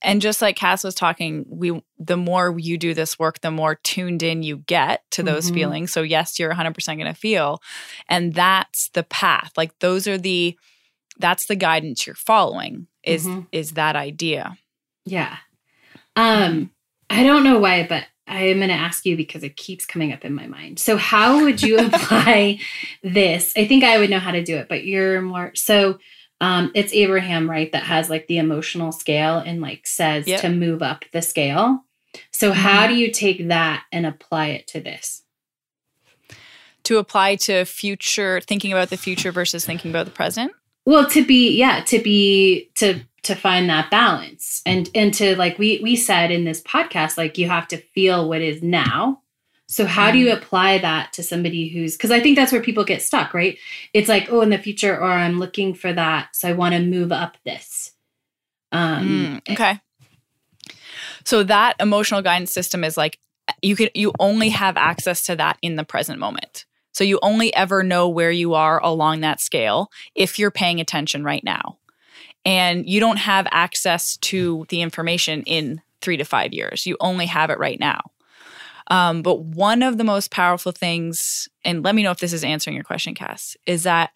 And 0.01 0.21
just 0.21 0.41
like 0.41 0.55
Cass 0.55 0.83
was 0.83 0.93
talking, 0.93 1.45
we 1.49 1.81
the 1.97 2.17
more 2.17 2.57
you 2.59 2.77
do 2.77 2.93
this 2.93 3.17
work, 3.17 3.41
the 3.41 3.49
more 3.51 3.75
tuned 3.75 4.21
in 4.21 4.43
you 4.43 4.57
get 4.67 5.03
to 5.11 5.23
those 5.23 5.49
Mhm. 5.49 5.53
feelings. 5.55 5.91
So 5.91 6.03
yes, 6.03 6.37
you're 6.37 6.51
100% 6.51 6.99
going 6.99 7.11
to 7.13 7.19
feel, 7.19 7.61
and 8.07 8.33
that's 8.33 8.89
the 8.89 9.03
path. 9.03 9.53
Like 9.57 9.77
those 9.79 10.07
are 10.07 10.17
the 10.17 10.57
that's 11.19 11.47
the 11.47 11.55
guidance 11.55 12.05
you're 12.05 12.15
following 12.15 12.85
is 13.03 13.25
Mhm. 13.25 13.47
is 13.51 13.71
that 13.71 13.95
idea. 13.95 14.57
Yeah. 15.05 15.37
Um, 16.15 16.71
I 17.09 17.23
don't 17.23 17.43
know 17.43 17.57
why, 17.59 17.85
but 17.87 18.05
I 18.27 18.47
am 18.49 18.57
going 18.57 18.67
to 18.69 18.75
ask 18.75 19.05
you 19.05 19.15
because 19.15 19.41
it 19.43 19.55
keeps 19.55 19.85
coming 19.85 20.11
up 20.11 20.25
in 20.25 20.33
my 20.33 20.47
mind. 20.47 20.79
So, 20.79 20.97
how 20.97 21.41
would 21.43 21.61
you 21.63 21.77
apply 21.87 22.59
this? 23.01 23.53
I 23.55 23.65
think 23.67 23.83
I 23.83 23.97
would 23.97 24.09
know 24.09 24.19
how 24.19 24.31
to 24.31 24.43
do 24.43 24.57
it, 24.57 24.67
but 24.67 24.83
you're 24.85 25.21
more 25.21 25.51
so. 25.55 25.97
Um, 26.39 26.71
it's 26.75 26.93
Abraham, 26.93 27.49
right? 27.49 27.71
That 27.71 27.83
has 27.83 28.09
like 28.09 28.27
the 28.27 28.37
emotional 28.37 28.91
scale 28.91 29.37
and 29.39 29.61
like 29.61 29.87
says 29.87 30.27
Yep. 30.27 30.41
to 30.41 30.49
move 30.49 30.81
up 30.81 31.05
the 31.11 31.21
scale. 31.21 31.83
So, 32.31 32.51
how 32.51 32.87
do 32.87 32.95
you 32.95 33.11
take 33.11 33.47
that 33.47 33.83
and 33.91 34.05
apply 34.05 34.47
it 34.47 34.67
to 34.67 34.79
this? 34.79 35.23
To 36.83 36.97
apply 36.97 37.35
to 37.37 37.65
future 37.65 38.41
thinking 38.41 38.71
about 38.71 38.89
the 38.89 38.97
future 38.97 39.31
versus 39.31 39.65
thinking 39.65 39.91
about 39.91 40.05
the 40.05 40.11
present. 40.11 40.51
Well, 40.85 41.09
to 41.09 41.25
be 41.25 41.57
yeah, 41.57 41.83
to 41.85 41.99
be 41.99 42.69
to 42.75 43.01
to 43.23 43.35
find 43.35 43.69
that 43.69 43.91
balance 43.91 44.61
and 44.65 44.89
and 44.95 45.13
to 45.15 45.35
like 45.35 45.59
we 45.59 45.81
we 45.83 45.95
said 45.95 46.31
in 46.31 46.45
this 46.45 46.61
podcast 46.61 47.17
like 47.17 47.37
you 47.37 47.49
have 47.49 47.67
to 47.69 47.77
feel 47.77 48.29
what 48.29 48.41
is 48.41 48.63
now. 48.63 49.21
So 49.69 49.85
how 49.85 50.11
do 50.11 50.17
you 50.17 50.31
apply 50.31 50.77
that 50.77 51.11
to 51.13 51.23
somebody 51.23 51.67
who's 51.67 51.97
cuz 51.97 52.09
I 52.09 52.19
think 52.21 52.37
that's 52.37 52.51
where 52.51 52.61
people 52.61 52.85
get 52.85 53.01
stuck, 53.01 53.33
right? 53.33 53.57
It's 53.93 54.07
like, 54.07 54.27
oh, 54.31 54.41
in 54.41 54.49
the 54.49 54.57
future 54.57 54.95
or 54.95 55.11
I'm 55.11 55.39
looking 55.39 55.73
for 55.73 55.91
that, 55.93 56.29
so 56.35 56.47
I 56.47 56.53
want 56.53 56.73
to 56.73 56.81
move 56.81 57.11
up 57.11 57.37
this. 57.45 57.91
Um 58.71 59.05
Mm, 59.07 59.51
okay. 59.51 59.79
So 61.23 61.43
that 61.43 61.75
emotional 61.79 62.21
guidance 62.21 62.51
system 62.51 62.83
is 62.83 62.97
like 62.97 63.19
you 63.61 63.75
can 63.75 63.89
you 63.93 64.13
only 64.19 64.49
have 64.49 64.77
access 64.77 65.23
to 65.23 65.35
that 65.35 65.57
in 65.61 65.75
the 65.75 65.83
present 65.83 66.19
moment. 66.19 66.65
So 66.93 67.03
you 67.03 67.19
only 67.21 67.53
ever 67.53 67.83
know 67.83 68.09
where 68.09 68.31
you 68.31 68.55
are 68.55 68.81
along 68.83 69.21
that 69.21 69.39
scale 69.39 69.91
if 70.15 70.39
you're 70.39 70.51
paying 70.51 70.79
attention 70.79 71.23
right 71.23 71.43
now. 71.43 71.77
And 72.43 72.89
you 72.89 72.99
don't 72.99 73.17
have 73.17 73.47
access 73.51 74.17
to 74.17 74.65
the 74.69 74.81
information 74.81 75.43
in 75.43 75.81
3 76.01 76.17
to 76.17 76.23
5 76.23 76.53
years. 76.53 76.85
You 76.85 76.97
only 76.99 77.25
have 77.25 77.49
it 77.49 77.59
right 77.59 77.79
now. 77.79 78.01
Um, 78.89 79.21
but 79.21 79.41
one 79.41 79.83
of 79.83 79.97
the 79.97 80.03
most 80.03 80.31
powerful 80.31 80.71
things, 80.71 81.49
and 81.65 81.83
let 81.83 81.95
me 81.95 82.03
know 82.03 82.11
if 82.11 82.19
this 82.19 82.33
is 82.33 82.43
answering 82.43 82.75
your 82.75 82.83
question, 82.83 83.13
Cass, 83.13 83.57
is 83.65 83.83
that 83.83 84.11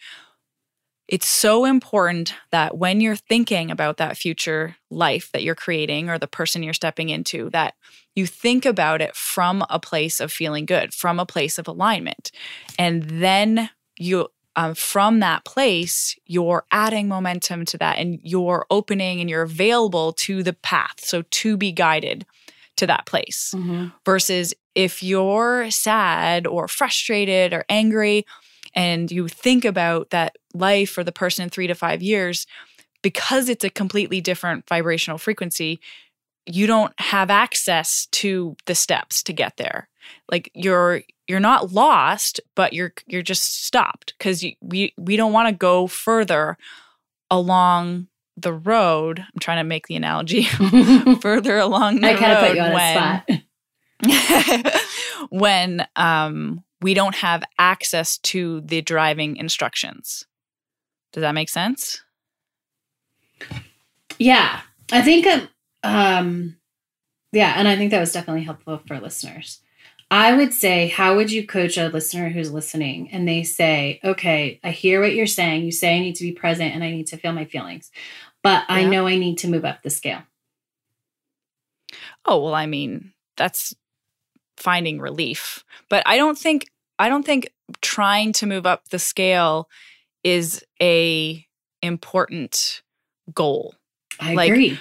it's 1.11 1.27
so 1.27 1.65
important 1.65 2.33
that 2.51 2.77
when 2.77 3.01
you're 3.01 3.17
thinking 3.17 3.69
about 3.69 3.97
that 3.97 4.15
future 4.15 4.77
life 4.89 5.29
that 5.33 5.43
you're 5.43 5.55
creating 5.55 6.09
or 6.09 6.17
the 6.17 6.27
person 6.27 6.63
you're 6.63 6.73
stepping 6.73 7.09
into, 7.09 7.49
that 7.49 7.73
you 8.15 8.25
think 8.25 8.65
about 8.65 9.01
it 9.01 9.13
from 9.13 9.65
a 9.69 9.77
place 9.77 10.21
of 10.21 10.31
feeling 10.31 10.65
good, 10.65 10.93
from 10.93 11.19
a 11.19 11.25
place 11.25 11.57
of 11.57 11.67
alignment. 11.67 12.31
And 12.79 13.03
then 13.03 13.69
you, 13.97 14.29
um, 14.55 14.73
from 14.73 15.19
that 15.19 15.43
place, 15.43 16.15
you're 16.25 16.65
adding 16.71 17.09
momentum 17.09 17.65
to 17.65 17.77
that 17.79 17.97
and 17.97 18.17
you're 18.23 18.65
opening 18.69 19.19
and 19.19 19.29
you're 19.29 19.41
available 19.41 20.13
to 20.13 20.43
the 20.43 20.53
path. 20.53 20.99
So 20.99 21.23
to 21.23 21.57
be 21.57 21.73
guided 21.73 22.25
to 22.77 22.87
that 22.87 23.05
place 23.05 23.53
mhm. 23.55 23.91
versus 24.05 24.53
if 24.75 25.03
you're 25.03 25.69
sad 25.69 26.47
or 26.47 26.67
frustrated 26.67 27.53
or 27.53 27.65
angry 27.69 28.25
and 28.73 29.11
you 29.11 29.27
think 29.27 29.65
about 29.65 30.11
that 30.11 30.37
life 30.53 30.97
or 30.97 31.03
the 31.03 31.11
person 31.11 31.43
in 31.43 31.49
three 31.49 31.67
to 31.67 31.75
five 31.75 32.01
years, 32.01 32.45
because 33.01 33.49
it's 33.49 33.65
a 33.65 33.69
completely 33.69 34.21
different 34.21 34.67
vibrational 34.67 35.17
frequency, 35.17 35.79
you 36.45 36.67
don't 36.67 36.93
have 36.99 37.29
access 37.29 38.07
to 38.07 38.55
the 38.65 38.75
steps 38.75 39.23
to 39.23 39.33
get 39.33 39.57
there. 39.57 39.89
Like 40.31 40.51
you're 40.53 41.01
you're 41.27 41.39
not 41.39 41.71
lost, 41.71 42.39
but 42.55 42.73
you're 42.73 42.93
you're 43.07 43.21
just 43.21 43.65
stopped 43.65 44.13
because 44.17 44.43
we 44.61 44.93
we 44.97 45.15
don't 45.15 45.33
want 45.33 45.49
to 45.49 45.55
go 45.55 45.87
further 45.87 46.57
along 47.29 48.07
the 48.37 48.53
road. 48.53 49.19
I'm 49.19 49.39
trying 49.39 49.57
to 49.59 49.63
make 49.63 49.87
the 49.87 49.95
analogy 49.95 50.43
further 51.21 51.57
along 51.57 52.01
the 52.01 52.07
I 52.07 52.13
road. 52.13 52.19
kind 52.19 52.31
of 52.33 52.47
put 52.47 52.55
you 52.55 52.61
on 52.61 52.73
when, 52.73 52.97
a 52.97 52.99
spot. 52.99 53.41
when 55.29 55.87
um, 55.95 56.63
we 56.81 56.93
don't 56.93 57.15
have 57.15 57.43
access 57.59 58.17
to 58.19 58.61
the 58.61 58.81
driving 58.81 59.37
instructions. 59.37 60.25
Does 61.13 61.21
that 61.21 61.35
make 61.35 61.49
sense? 61.49 62.01
Yeah, 64.17 64.61
I 64.91 65.01
think, 65.01 65.27
um, 65.27 65.49
um, 65.83 66.57
yeah, 67.31 67.53
and 67.57 67.67
I 67.67 67.75
think 67.75 67.91
that 67.91 67.99
was 67.99 68.11
definitely 68.11 68.43
helpful 68.43 68.81
for 68.85 68.99
listeners. 68.99 69.61
I 70.11 70.33
would 70.33 70.53
say, 70.53 70.89
how 70.89 71.15
would 71.15 71.31
you 71.31 71.47
coach 71.47 71.77
a 71.77 71.87
listener 71.87 72.29
who's 72.29 72.51
listening 72.51 73.09
and 73.11 73.25
they 73.25 73.43
say, 73.43 74.01
okay, 74.03 74.59
I 74.61 74.71
hear 74.71 74.99
what 74.99 75.15
you're 75.15 75.25
saying. 75.25 75.63
You 75.63 75.71
say 75.71 75.95
I 75.95 75.99
need 75.99 76.15
to 76.15 76.25
be 76.25 76.33
present 76.33 76.75
and 76.75 76.83
I 76.83 76.91
need 76.91 77.07
to 77.07 77.17
feel 77.17 77.31
my 77.31 77.45
feelings, 77.45 77.91
but 78.43 78.65
I 78.67 78.83
know 78.83 79.07
I 79.07 79.15
need 79.15 79.37
to 79.39 79.47
move 79.47 79.63
up 79.63 79.83
the 79.83 79.89
scale. 79.89 80.23
Oh, 82.25 82.43
well, 82.43 82.53
I 82.53 82.65
mean, 82.65 83.13
that's 83.37 83.73
finding 84.61 84.99
relief. 84.99 85.63
But 85.89 86.03
I 86.05 86.17
don't 86.17 86.37
think 86.37 86.69
I 86.99 87.09
don't 87.09 87.25
think 87.25 87.51
trying 87.81 88.33
to 88.33 88.45
move 88.45 88.65
up 88.65 88.89
the 88.89 88.99
scale 88.99 89.67
is 90.23 90.63
a 90.81 91.45
important 91.81 92.81
goal. 93.33 93.75
I 94.19 94.33
Like, 94.35 94.51
agree. 94.51 94.79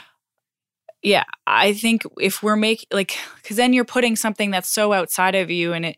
yeah 1.02 1.24
i 1.46 1.72
think 1.72 2.02
if 2.20 2.42
we're 2.42 2.56
making 2.56 2.86
like 2.92 3.16
because 3.36 3.56
then 3.56 3.72
you're 3.72 3.84
putting 3.84 4.16
something 4.16 4.50
that's 4.50 4.68
so 4.68 4.92
outside 4.92 5.34
of 5.34 5.50
you 5.50 5.72
and 5.72 5.86
it 5.86 5.96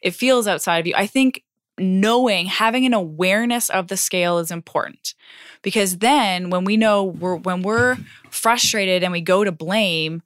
it 0.00 0.14
feels 0.14 0.46
outside 0.46 0.78
of 0.78 0.86
you 0.86 0.94
i 0.96 1.06
think 1.06 1.42
knowing 1.76 2.46
having 2.46 2.86
an 2.86 2.94
awareness 2.94 3.68
of 3.70 3.88
the 3.88 3.96
scale 3.96 4.38
is 4.38 4.52
important 4.52 5.14
because 5.62 5.98
then 5.98 6.50
when 6.50 6.64
we 6.64 6.76
know 6.76 7.02
we're 7.02 7.34
when 7.34 7.62
we're 7.62 7.96
frustrated 8.30 9.02
and 9.02 9.12
we 9.12 9.20
go 9.20 9.42
to 9.42 9.50
blame 9.50 10.22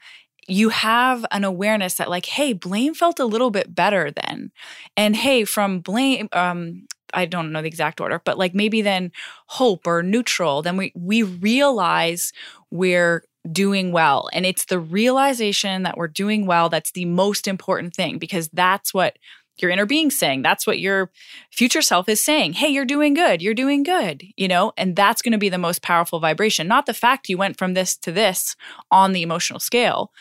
you 0.49 0.71
have 0.71 1.25
an 1.31 1.45
awareness 1.45 1.95
that 1.95 2.11
like 2.11 2.27
hey 2.27 2.53
blame 2.53 2.95
felt 2.95 3.21
a 3.21 3.27
little 3.27 3.51
bit 3.51 3.75
better 3.75 4.11
then. 4.11 4.51
And 4.97 5.15
hey 5.15 5.45
from 5.45 5.81
blame 5.81 6.29
um 6.33 6.87
i 7.15 7.25
don't 7.25 7.53
know 7.53 7.63
the 7.63 7.69
exact 7.69 8.03
order 8.03 8.21
but 8.25 8.37
like 8.37 8.55
maybe 8.55 8.83
then 8.83 9.11
hope 9.47 9.87
or 9.87 10.03
neutral 10.03 10.61
then 10.61 10.77
we 10.77 10.93
we 10.95 11.23
realize 11.23 12.33
we're 12.71 13.25
doing 13.51 13.93
well. 13.93 14.29
And 14.33 14.45
it's 14.45 14.67
the 14.67 14.79
realization 14.79 15.83
that 15.85 15.97
we're 15.97 16.09
doing 16.09 16.47
well 16.47 16.69
that's 16.69 16.93
the 16.93 17.05
most 17.05 17.47
important 17.47 17.95
thing 17.95 18.19
because 18.19 18.49
that's 18.49 18.93
what 18.93 19.19
your 19.61 19.71
inner 19.71 19.87
being 19.87 20.11
saying. 20.11 20.43
That's 20.43 20.67
what 20.67 20.79
your 20.79 21.11
future 21.51 21.83
self 21.83 22.09
is 22.09 22.21
saying. 22.21 22.55
Hey 22.55 22.69
you're 22.69 22.85
doing 22.85 23.15
good. 23.15 23.43
You're 23.43 23.55
doing 23.55 23.83
good 23.83 24.23
you 24.37 24.49
know? 24.49 24.73
And 24.77 24.95
that's 24.95 25.23
going 25.23 25.33
to 25.33 25.39
be 25.39 25.49
the 25.49 25.59
most 25.59 25.83
powerful 25.83 26.21
vibration. 26.21 26.69
Not 26.69 26.87
the 26.87 26.95
fact 26.95 27.29
you 27.29 27.39
went 27.39 27.59
from 27.59 27.75
this 27.75 27.97
to 27.99 28.13
this 28.13 28.55
on 28.91 29.13
the 29.13 29.23
emotional 29.23 29.61
scale 29.61 30.13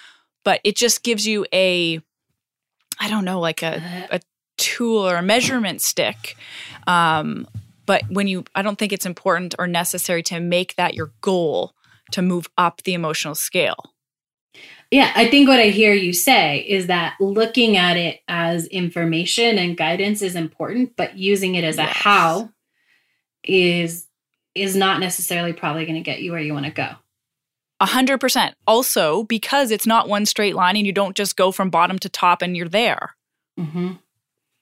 but 0.47 0.61
it 0.63 0.77
just 0.77 1.03
gives 1.03 1.27
you 1.27 1.45
a 1.51 1.99
i 3.01 3.09
don't 3.09 3.25
know 3.25 3.37
like 3.41 3.61
a, 3.61 4.07
a 4.09 4.21
tool 4.57 5.05
or 5.05 5.17
a 5.17 5.21
measurement 5.21 5.81
stick 5.81 6.37
um, 6.87 7.45
but 7.85 8.01
when 8.09 8.29
you 8.29 8.45
i 8.55 8.61
don't 8.61 8.79
think 8.79 8.93
it's 8.93 9.05
important 9.05 9.53
or 9.59 9.67
necessary 9.67 10.23
to 10.23 10.39
make 10.39 10.73
that 10.77 10.93
your 10.93 11.11
goal 11.19 11.73
to 12.13 12.21
move 12.21 12.47
up 12.57 12.81
the 12.83 12.93
emotional 12.93 13.35
scale 13.35 13.91
yeah, 14.89 15.11
I 15.17 15.29
think 15.29 15.49
what 15.49 15.59
I 15.59 15.65
hear 15.65 15.93
you 15.93 16.13
say 16.13 16.59
is 16.59 16.87
that 16.87 17.15
looking 17.19 17.75
at 17.75 17.97
it 17.97 18.21
as 18.29 18.67
information 18.67 19.57
and 19.57 19.75
guidance 19.75 20.21
is 20.21 20.33
important, 20.33 20.95
but 20.95 21.17
using 21.17 21.55
it 21.55 21.65
as 21.65 21.75
yes. 21.75 21.89
a 21.89 21.93
how 21.93 22.49
is 23.43 24.07
is 24.55 24.77
not 24.77 25.01
necessarily 25.01 25.51
probably 25.51 25.83
going 25.83 26.01
to 26.01 26.09
get 26.09 26.21
you 26.21 26.31
where 26.31 26.39
you 26.39 26.53
want 26.53 26.67
to 26.67 26.71
go. 26.71 26.95
A 27.79 27.85
hundred 27.85 28.19
percent. 28.19 28.55
Also, 28.65 29.23
because 29.23 29.71
it's 29.71 29.85
not 29.85 30.09
one 30.09 30.25
straight 30.25 30.55
line 30.55 30.75
and 30.75 30.85
you 30.85 30.93
don't 30.93 31.15
just 31.15 31.35
go 31.35 31.51
from 31.51 31.69
bottom 31.69 31.99
to 31.99 32.09
top 32.09 32.41
and 32.41 32.57
you're 32.57 32.67
there. 32.67 33.15
Mm-hmm. 33.59 33.93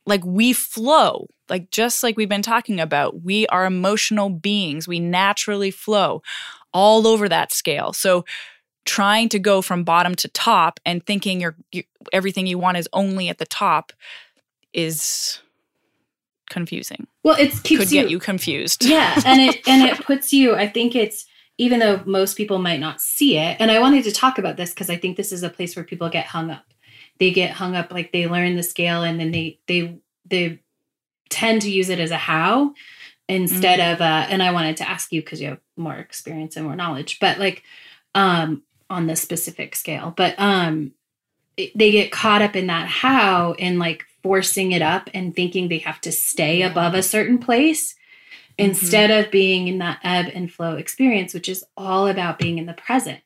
Like 0.06 0.24
we 0.26 0.54
flow, 0.54 1.28
like 1.50 1.72
just 1.72 2.04
like 2.04 2.18
we've 2.18 2.30
been 2.30 2.42
talking 2.42 2.80
about, 2.80 3.24
we 3.24 3.48
are 3.48 3.66
emotional 3.66 4.30
beings. 4.30 4.88
We 4.88 5.00
naturally 5.00 5.72
flow 5.72 6.22
all 6.74 7.08
over 7.08 7.30
that 7.30 7.52
scale. 7.54 7.94
So 7.94 8.26
trying 8.84 9.30
to 9.30 9.40
go 9.40 9.62
from 9.62 9.84
bottom 9.84 10.14
to 10.16 10.28
top 10.28 10.80
and 10.86 11.04
thinking 11.06 11.42
you're, 11.42 11.56
you, 11.72 11.84
everything 12.14 12.48
you 12.48 12.60
want 12.60 12.78
is 12.78 12.88
only 12.94 13.30
at 13.30 13.38
the 13.38 13.46
top 13.46 13.94
is 14.74 15.40
confusing. 16.50 17.08
Well, 17.24 17.36
it 17.40 17.52
keeps 17.64 17.82
could 17.82 17.92
you, 17.92 18.02
get 18.02 18.12
you 18.12 18.20
confused. 18.20 18.86
Yeah, 18.86 19.20
and 19.26 19.42
it 19.42 19.68
and 19.68 19.84
it 19.84 20.00
puts 20.06 20.32
you. 20.32 20.56
I 20.56 20.68
think 20.68 20.96
it's 20.96 21.26
even 21.58 21.80
though 21.80 22.02
most 22.06 22.36
people 22.36 22.60
might 22.60 22.80
not 22.80 23.02
see 23.02 23.38
it, 23.38 23.58
and 23.60 23.72
I 23.72 23.80
wanted 23.80 24.04
to 24.06 24.12
talk 24.12 24.38
about 24.38 24.58
this 24.58 24.72
because 24.72 24.90
I 24.90 24.98
think 24.98 25.18
this 25.18 25.32
is 25.32 25.44
a 25.44 25.50
place 25.50 25.76
where 25.76 25.86
people 25.86 26.10
get 26.10 26.26
hung 26.26 26.52
up. 26.52 26.66
They 27.20 27.32
get 27.32 27.52
hung 27.52 27.76
up 27.76 27.92
like 27.92 28.12
they 28.12 28.28
learn 28.28 28.56
the 28.56 28.64
scale 28.64 29.04
and 29.04 29.20
then 29.20 29.32
they 29.32 29.60
they 29.68 30.00
they 30.26 30.60
tend 31.30 31.62
to 31.62 31.72
use 31.72 31.90
it 31.90 32.00
as 32.00 32.12
a 32.12 32.18
how 32.18 32.74
instead 33.30 33.80
mm-hmm. 33.80 33.94
of 33.94 34.02
a. 34.02 34.32
And 34.32 34.44
I 34.44 34.52
wanted 34.52 34.78
to 34.78 34.90
ask 34.90 35.12
you 35.12 35.22
because 35.22 35.42
you 35.42 35.50
have 35.50 35.62
more 35.78 35.96
experience 35.96 36.56
and 36.56 36.66
more 36.66 36.76
knowledge, 36.76 37.20
but 37.20 37.40
like 37.40 37.64
um 38.14 38.64
on 38.90 39.08
this 39.08 39.22
specific 39.22 39.76
scale, 39.76 40.14
but 40.16 40.36
um 40.38 40.92
it, 41.58 41.72
they 41.78 41.92
get 41.92 42.12
caught 42.12 42.42
up 42.42 42.56
in 42.56 42.68
that 42.68 42.88
how 42.88 43.54
and 43.54 43.80
like 43.80 44.04
forcing 44.22 44.74
it 44.74 44.82
up 44.82 45.10
and 45.14 45.36
thinking 45.36 45.70
they 45.70 45.78
have 45.78 46.02
to 46.02 46.12
stay 46.12 46.64
above 46.64 46.94
a 46.94 47.04
certain 47.04 47.38
place 47.38 47.96
mm-hmm. 48.58 48.70
instead 48.70 49.12
of 49.12 49.32
being 49.32 49.68
in 49.68 49.80
that 49.80 50.00
ebb 50.04 50.32
and 50.34 50.52
flow 50.52 50.76
experience, 50.76 51.34
which 51.34 51.50
is 51.50 51.64
all 51.76 52.08
about 52.08 52.40
being 52.40 52.58
in 52.58 52.66
the 52.66 52.74
present. 52.74 53.20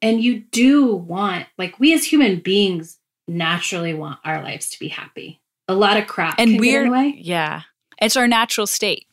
And 0.00 0.20
you 0.20 0.40
do 0.40 0.94
want, 0.94 1.46
like, 1.58 1.78
we 1.78 1.94
as 1.94 2.04
human 2.04 2.40
beings 2.40 2.98
naturally 3.28 3.94
want 3.94 4.18
our 4.24 4.42
lives 4.42 4.70
to 4.70 4.78
be 4.78 4.88
happy. 4.88 5.40
A 5.68 5.74
lot 5.74 5.96
of 5.96 6.06
crap 6.06 6.34
and 6.38 6.58
we're 6.58 6.92
yeah, 7.16 7.62
it's 8.00 8.16
our 8.16 8.26
natural 8.26 8.66
state. 8.66 9.06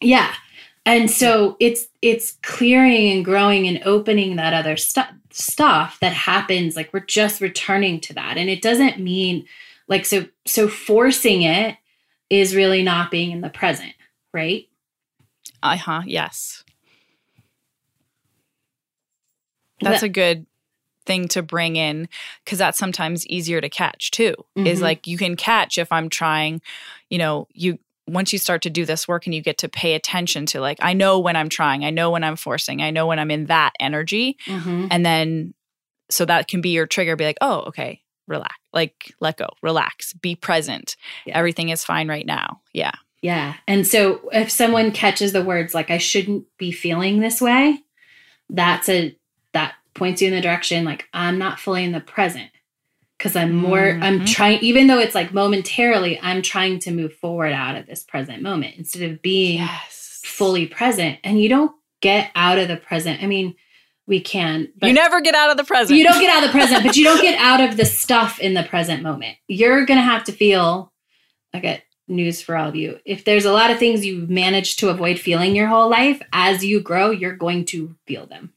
Yeah, 0.00 0.32
and 0.84 1.10
so 1.10 1.56
it's 1.60 1.86
it's 2.00 2.38
clearing 2.42 3.10
and 3.10 3.24
growing 3.24 3.68
and 3.68 3.80
opening 3.84 4.36
that 4.36 4.54
other 4.54 4.76
stuff 4.76 5.10
stuff 5.30 5.98
that 6.00 6.12
happens. 6.12 6.76
Like 6.76 6.92
we're 6.92 7.00
just 7.00 7.40
returning 7.40 8.00
to 8.00 8.14
that, 8.14 8.36
and 8.38 8.48
it 8.48 8.62
doesn't 8.62 8.98
mean 8.98 9.44
like 9.86 10.06
so 10.06 10.26
so 10.46 10.66
forcing 10.66 11.42
it 11.42 11.76
is 12.30 12.56
really 12.56 12.82
not 12.82 13.10
being 13.10 13.30
in 13.30 13.42
the 13.42 13.50
present, 13.50 13.92
right? 14.32 14.66
Uh-huh, 15.62 16.02
yes. 16.06 16.64
That's 19.80 20.02
a 20.02 20.08
good 20.08 20.46
thing 21.04 21.28
to 21.28 21.42
bring 21.42 21.76
in 21.76 22.08
because 22.44 22.58
that's 22.58 22.78
sometimes 22.78 23.26
easier 23.26 23.60
to 23.60 23.68
catch 23.68 24.10
too. 24.10 24.34
Mm-hmm. 24.56 24.66
Is 24.66 24.80
like 24.80 25.06
you 25.06 25.18
can 25.18 25.36
catch 25.36 25.78
if 25.78 25.90
I'm 25.90 26.08
trying, 26.08 26.62
you 27.10 27.18
know, 27.18 27.48
you 27.52 27.78
once 28.06 28.32
you 28.32 28.38
start 28.38 28.62
to 28.62 28.70
do 28.70 28.84
this 28.84 29.06
work 29.06 29.26
and 29.26 29.34
you 29.34 29.40
get 29.40 29.58
to 29.58 29.68
pay 29.68 29.94
attention 29.94 30.46
to 30.46 30.60
like 30.60 30.78
I 30.80 30.92
know 30.92 31.18
when 31.18 31.36
I'm 31.36 31.48
trying, 31.48 31.84
I 31.84 31.90
know 31.90 32.10
when 32.10 32.24
I'm 32.24 32.36
forcing, 32.36 32.82
I 32.82 32.90
know 32.90 33.06
when 33.06 33.18
I'm 33.18 33.30
in 33.30 33.46
that 33.46 33.72
energy. 33.80 34.36
Mm-hmm. 34.46 34.88
And 34.90 35.04
then 35.04 35.54
so 36.10 36.24
that 36.24 36.48
can 36.48 36.60
be 36.60 36.70
your 36.70 36.86
trigger 36.86 37.16
be 37.16 37.24
like, 37.24 37.38
"Oh, 37.40 37.60
okay, 37.68 38.02
relax. 38.26 38.54
Like 38.72 39.14
let 39.20 39.38
go, 39.38 39.48
relax, 39.62 40.12
be 40.12 40.34
present. 40.34 40.96
Yeah. 41.24 41.38
Everything 41.38 41.70
is 41.70 41.84
fine 41.84 42.08
right 42.08 42.26
now." 42.26 42.60
Yeah. 42.72 42.92
Yeah. 43.22 43.54
And 43.68 43.86
so 43.86 44.28
if 44.32 44.50
someone 44.50 44.90
catches 44.90 45.32
the 45.32 45.44
words 45.44 45.74
like 45.74 45.90
I 45.90 45.98
shouldn't 45.98 46.44
be 46.58 46.72
feeling 46.72 47.20
this 47.20 47.40
way, 47.40 47.78
that's 48.50 48.88
a 48.88 49.16
that 49.52 49.74
points 49.94 50.20
you 50.20 50.28
in 50.28 50.34
the 50.34 50.40
direction 50.40 50.84
like 50.84 51.08
I'm 51.12 51.38
not 51.38 51.60
fully 51.60 51.84
in 51.84 51.92
the 51.92 52.00
present 52.00 52.50
because 53.16 53.36
I'm 53.36 53.54
more 53.54 53.78
mm-hmm. 53.78 54.02
I'm 54.02 54.24
trying 54.24 54.58
even 54.60 54.88
though 54.88 54.98
it's 54.98 55.14
like 55.14 55.32
momentarily 55.32 56.18
I'm 56.20 56.42
trying 56.42 56.80
to 56.80 56.90
move 56.90 57.14
forward 57.14 57.52
out 57.52 57.76
of 57.76 57.86
this 57.86 58.02
present 58.02 58.42
moment 58.42 58.74
instead 58.76 59.08
of 59.10 59.22
being 59.22 59.60
yes. 59.60 60.20
fully 60.24 60.66
present 60.66 61.18
and 61.22 61.40
you 61.40 61.48
don't 61.48 61.72
get 62.00 62.30
out 62.34 62.58
of 62.58 62.68
the 62.68 62.76
present. 62.76 63.22
I 63.22 63.26
mean, 63.26 63.54
we 64.06 64.20
can. 64.20 64.68
you 64.82 64.92
never 64.92 65.20
get 65.20 65.34
out 65.34 65.50
of 65.50 65.56
the 65.56 65.64
present. 65.64 65.96
You 65.96 66.04
don't 66.04 66.20
get 66.20 66.28
out 66.28 66.42
of 66.42 66.50
the 66.50 66.58
present, 66.58 66.84
but 66.84 66.96
you 66.96 67.04
don't 67.04 67.22
get 67.22 67.38
out 67.38 67.60
of 67.60 67.76
the 67.76 67.86
stuff 67.86 68.40
in 68.40 68.52
the 68.52 68.64
present 68.64 69.02
moment. 69.02 69.36
You're 69.46 69.86
going 69.86 69.98
to 69.98 70.04
have 70.04 70.24
to 70.24 70.32
feel 70.32 70.92
like 71.54 71.62
get 71.62 71.84
news 72.08 72.42
for 72.42 72.56
all 72.56 72.68
of 72.68 72.76
you. 72.76 72.98
If 73.04 73.24
there's 73.24 73.44
a 73.44 73.52
lot 73.52 73.70
of 73.70 73.78
things 73.78 74.04
you've 74.04 74.30
managed 74.30 74.78
to 74.80 74.88
avoid 74.88 75.18
feeling 75.18 75.54
your 75.54 75.68
whole 75.68 75.88
life, 75.88 76.20
as 76.32 76.64
you 76.64 76.80
grow, 76.80 77.10
you're 77.10 77.36
going 77.36 77.64
to 77.66 77.94
feel 78.06 78.26
them. 78.26 78.52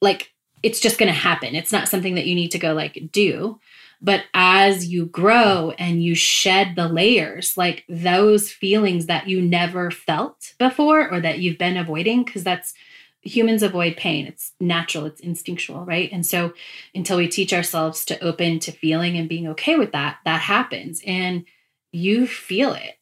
Like 0.00 0.32
it's 0.62 0.80
just 0.80 0.98
going 0.98 1.12
to 1.12 1.18
happen. 1.18 1.54
It's 1.54 1.72
not 1.72 1.88
something 1.88 2.14
that 2.14 2.26
you 2.26 2.34
need 2.34 2.50
to 2.52 2.58
go 2.58 2.72
like 2.72 3.10
do. 3.12 3.58
But 4.00 4.24
as 4.32 4.86
you 4.86 5.06
grow 5.06 5.72
and 5.78 6.02
you 6.02 6.14
shed 6.14 6.76
the 6.76 6.88
layers, 6.88 7.56
like 7.56 7.84
those 7.88 8.50
feelings 8.50 9.06
that 9.06 9.28
you 9.28 9.42
never 9.42 9.90
felt 9.90 10.54
before 10.58 11.10
or 11.10 11.20
that 11.20 11.40
you've 11.40 11.58
been 11.58 11.76
avoiding, 11.76 12.22
because 12.22 12.44
that's 12.44 12.74
humans 13.22 13.64
avoid 13.64 13.96
pain. 13.96 14.26
It's 14.26 14.52
natural, 14.60 15.06
it's 15.06 15.20
instinctual, 15.20 15.84
right? 15.84 16.08
And 16.12 16.24
so 16.24 16.52
until 16.94 17.16
we 17.16 17.26
teach 17.26 17.52
ourselves 17.52 18.04
to 18.04 18.20
open 18.20 18.60
to 18.60 18.72
feeling 18.72 19.16
and 19.16 19.28
being 19.28 19.48
okay 19.48 19.76
with 19.76 19.90
that, 19.90 20.18
that 20.24 20.42
happens. 20.42 21.02
And 21.04 21.44
you 21.92 22.26
feel 22.26 22.74
it 22.74 22.98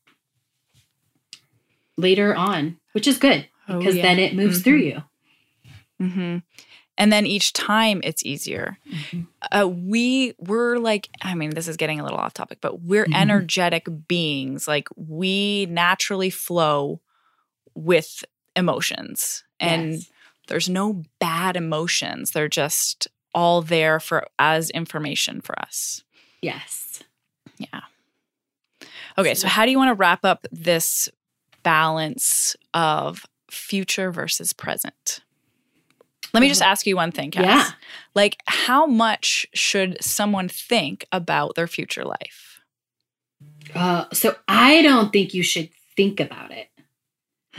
later 1.96 2.34
on, 2.34 2.78
which 2.92 3.06
is 3.06 3.18
good 3.18 3.48
oh, 3.68 3.78
because 3.78 3.94
oh, 3.94 3.98
yeah. 3.98 4.02
then 4.02 4.18
it 4.18 4.34
moves 4.34 4.56
mm-hmm. 4.58 4.64
through 4.64 4.78
you. 4.78 5.02
Mm-hmm. 6.00 6.38
And 6.98 7.12
then 7.12 7.26
each 7.26 7.52
time 7.52 8.00
it's 8.04 8.24
easier. 8.24 8.78
Mm-hmm. 8.90 9.22
Uh, 9.52 9.66
we 9.66 10.34
we're 10.38 10.78
like, 10.78 11.10
I 11.20 11.34
mean, 11.34 11.50
this 11.50 11.68
is 11.68 11.76
getting 11.76 12.00
a 12.00 12.02
little 12.02 12.18
off 12.18 12.34
topic, 12.34 12.58
but 12.60 12.82
we're 12.82 13.04
mm-hmm. 13.04 13.14
energetic 13.14 13.86
beings. 14.08 14.66
Like 14.66 14.88
we 14.96 15.66
naturally 15.66 16.30
flow 16.30 17.00
with 17.74 18.24
emotions, 18.54 19.44
and 19.60 19.94
yes. 19.94 20.10
there's 20.48 20.68
no 20.70 21.02
bad 21.18 21.56
emotions. 21.56 22.30
They're 22.30 22.48
just 22.48 23.08
all 23.34 23.60
there 23.60 24.00
for 24.00 24.26
as 24.38 24.70
information 24.70 25.42
for 25.42 25.58
us. 25.60 26.02
Yes. 26.40 27.02
Yeah. 27.58 27.82
Okay, 29.18 29.34
so 29.34 29.48
how 29.48 29.64
do 29.64 29.70
you 29.70 29.78
want 29.78 29.90
to 29.90 29.94
wrap 29.94 30.24
up 30.24 30.46
this 30.52 31.08
balance 31.62 32.54
of 32.74 33.24
future 33.50 34.10
versus 34.10 34.52
present? 34.52 35.20
Let 36.34 36.40
me 36.40 36.48
just 36.48 36.62
ask 36.62 36.86
you 36.86 36.96
one 36.96 37.12
thing, 37.12 37.30
Cass. 37.30 37.44
Yeah. 37.44 37.70
Like, 38.14 38.36
how 38.46 38.86
much 38.86 39.46
should 39.54 39.96
someone 40.02 40.48
think 40.48 41.06
about 41.10 41.54
their 41.54 41.66
future 41.66 42.04
life? 42.04 42.60
Uh, 43.74 44.04
so 44.12 44.36
I 44.46 44.82
don't 44.82 45.12
think 45.12 45.32
you 45.32 45.42
should 45.42 45.70
think 45.96 46.20
about 46.20 46.50
it. 46.50 46.68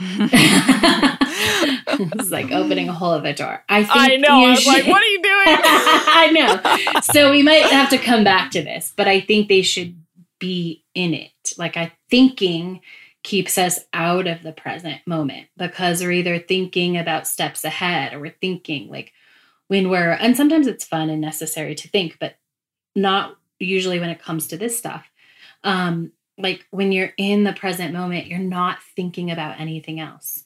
it's 2.20 2.30
like 2.30 2.52
opening 2.52 2.88
a 2.88 2.92
hole 2.92 3.12
of 3.12 3.24
a 3.24 3.34
door. 3.34 3.64
I 3.68 3.82
think 3.82 3.96
I 3.96 4.14
know. 4.16 4.44
I 4.44 4.50
was 4.50 4.60
should. 4.60 4.72
like, 4.72 4.86
what 4.86 5.02
are 5.02 5.06
you 5.06 5.22
doing? 5.22 5.32
I 5.64 6.30
know. 6.94 7.00
So 7.00 7.32
we 7.32 7.42
might 7.42 7.64
have 7.64 7.90
to 7.90 7.98
come 7.98 8.22
back 8.22 8.52
to 8.52 8.62
this, 8.62 8.92
but 8.96 9.08
I 9.08 9.20
think 9.20 9.48
they 9.48 9.62
should 9.62 9.96
be 10.38 10.84
in 10.98 11.14
it. 11.14 11.54
Like 11.56 11.76
I 11.76 11.92
thinking 12.10 12.80
keeps 13.22 13.56
us 13.56 13.78
out 13.92 14.26
of 14.26 14.42
the 14.42 14.52
present 14.52 15.00
moment 15.06 15.46
because 15.56 16.02
we're 16.02 16.10
either 16.10 16.40
thinking 16.40 16.96
about 16.96 17.28
steps 17.28 17.64
ahead 17.64 18.12
or 18.12 18.18
we're 18.18 18.34
thinking 18.40 18.90
like 18.90 19.12
when 19.68 19.90
we're, 19.90 20.12
and 20.12 20.36
sometimes 20.36 20.66
it's 20.66 20.84
fun 20.84 21.08
and 21.08 21.20
necessary 21.20 21.74
to 21.76 21.88
think, 21.88 22.16
but 22.18 22.34
not 22.96 23.36
usually 23.60 24.00
when 24.00 24.10
it 24.10 24.22
comes 24.22 24.48
to 24.48 24.56
this 24.56 24.76
stuff. 24.76 25.06
Um, 25.62 26.12
like 26.36 26.66
when 26.70 26.90
you're 26.90 27.12
in 27.16 27.44
the 27.44 27.52
present 27.52 27.92
moment, 27.92 28.26
you're 28.26 28.38
not 28.38 28.78
thinking 28.96 29.30
about 29.30 29.60
anything 29.60 30.00
else. 30.00 30.44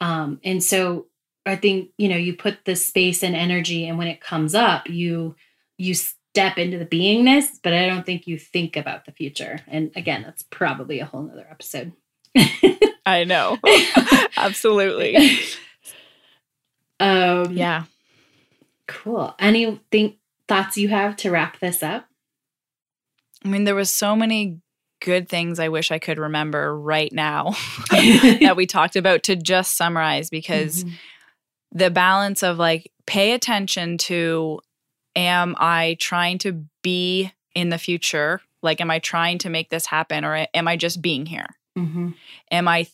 Um, 0.00 0.40
and 0.44 0.62
so 0.62 1.06
I 1.44 1.56
think, 1.56 1.90
you 1.98 2.08
know, 2.08 2.16
you 2.16 2.36
put 2.36 2.64
the 2.64 2.76
space 2.76 3.24
and 3.24 3.34
energy, 3.34 3.88
and 3.88 3.98
when 3.98 4.08
it 4.08 4.20
comes 4.20 4.54
up, 4.54 4.88
you, 4.88 5.34
you 5.76 5.94
step 6.38 6.56
into 6.58 6.78
the 6.78 6.86
beingness, 6.86 7.46
but 7.62 7.72
I 7.72 7.86
don't 7.86 8.06
think 8.06 8.26
you 8.26 8.38
think 8.38 8.76
about 8.76 9.04
the 9.06 9.12
future. 9.12 9.58
And 9.66 9.90
again, 9.96 10.22
that's 10.22 10.44
probably 10.44 11.00
a 11.00 11.04
whole 11.04 11.22
nother 11.22 11.46
episode. 11.50 11.92
I 13.06 13.24
know. 13.24 13.58
Absolutely. 14.36 15.16
Um, 17.00 17.52
Yeah. 17.56 17.84
Cool. 18.86 19.34
Anything 19.38 20.16
thoughts 20.46 20.76
you 20.78 20.88
have 20.88 21.16
to 21.16 21.30
wrap 21.30 21.58
this 21.60 21.82
up? 21.82 22.06
I 23.44 23.48
mean, 23.48 23.64
there 23.64 23.74
was 23.74 23.90
so 23.90 24.16
many 24.16 24.60
good 25.00 25.28
things 25.28 25.58
I 25.60 25.68
wish 25.68 25.90
I 25.92 25.98
could 25.98 26.18
remember 26.18 26.76
right 26.76 27.12
now 27.12 27.50
that 27.90 28.54
we 28.56 28.66
talked 28.66 28.96
about 28.96 29.24
to 29.24 29.36
just 29.36 29.76
summarize 29.76 30.30
because 30.30 30.84
Mhm. 30.84 30.92
the 31.72 31.90
balance 31.90 32.42
of 32.42 32.58
like 32.58 32.90
pay 33.06 33.32
attention 33.32 33.98
to 33.98 34.60
am 35.18 35.56
I 35.58 35.96
trying 36.00 36.38
to 36.38 36.64
be 36.82 37.32
in 37.54 37.68
the 37.68 37.76
future? 37.76 38.40
Like, 38.62 38.80
am 38.80 38.90
I 38.90 39.00
trying 39.00 39.38
to 39.38 39.50
make 39.50 39.68
this 39.68 39.84
happen 39.84 40.24
or 40.24 40.46
am 40.54 40.68
I 40.68 40.76
just 40.76 41.02
being 41.02 41.26
here? 41.26 41.48
Mhm. 41.76 42.14
Am 42.50 42.68
I, 42.68 42.86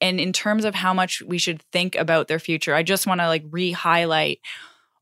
and 0.00 0.20
in 0.20 0.32
terms 0.32 0.64
of 0.64 0.74
how 0.74 0.92
much 0.92 1.22
we 1.22 1.38
should 1.38 1.62
think 1.72 1.94
about 1.94 2.28
their 2.28 2.38
future, 2.38 2.74
I 2.74 2.82
just 2.82 3.06
want 3.06 3.20
to 3.20 3.28
like 3.28 3.44
re 3.50 3.70
highlight 3.70 4.40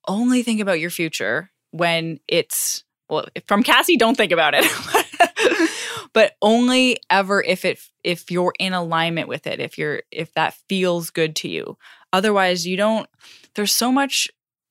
only 0.06 0.42
think 0.42 0.60
about 0.60 0.80
your 0.80 0.90
future 0.90 1.50
when 1.70 2.20
it's, 2.28 2.84
well, 3.08 3.26
from 3.46 3.62
Cassie, 3.62 3.96
don't 3.96 4.16
think 4.16 4.32
about 4.32 4.54
it. 4.56 4.64
but 6.12 6.36
only 6.42 6.98
ever 7.08 7.42
if 7.42 7.64
it 7.64 7.80
if 8.04 8.30
you're 8.30 8.54
in 8.58 8.72
alignment 8.72 9.28
with 9.28 9.46
it 9.46 9.60
if 9.60 9.78
you're 9.78 10.02
if 10.10 10.32
that 10.34 10.54
feels 10.68 11.10
good 11.10 11.36
to 11.36 11.48
you 11.48 11.76
otherwise 12.12 12.66
you 12.66 12.76
don't 12.76 13.08
there's 13.54 13.72
so 13.72 13.92
much 13.92 14.28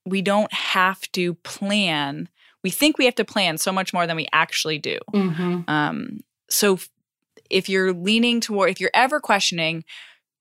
we 0.09 0.21
don't 0.21 0.51
have 0.53 1.01
to 1.13 1.33
plan. 1.35 2.29
We 2.63 2.69
think 2.69 2.97
we 2.97 3.05
have 3.05 3.15
to 3.15 3.25
plan 3.25 3.57
so 3.57 3.71
much 3.71 3.93
more 3.93 4.05
than 4.05 4.17
we 4.17 4.27
actually 4.33 4.77
do. 4.79 4.97
Mhm. 5.13 5.67
um 5.69 6.19
so 6.49 6.79
if 7.49 7.69
you're 7.69 7.93
leaning 7.93 8.41
toward 8.41 8.69
if 8.69 8.79
you're 8.79 8.91
ever 8.93 9.19
questioning 9.19 9.83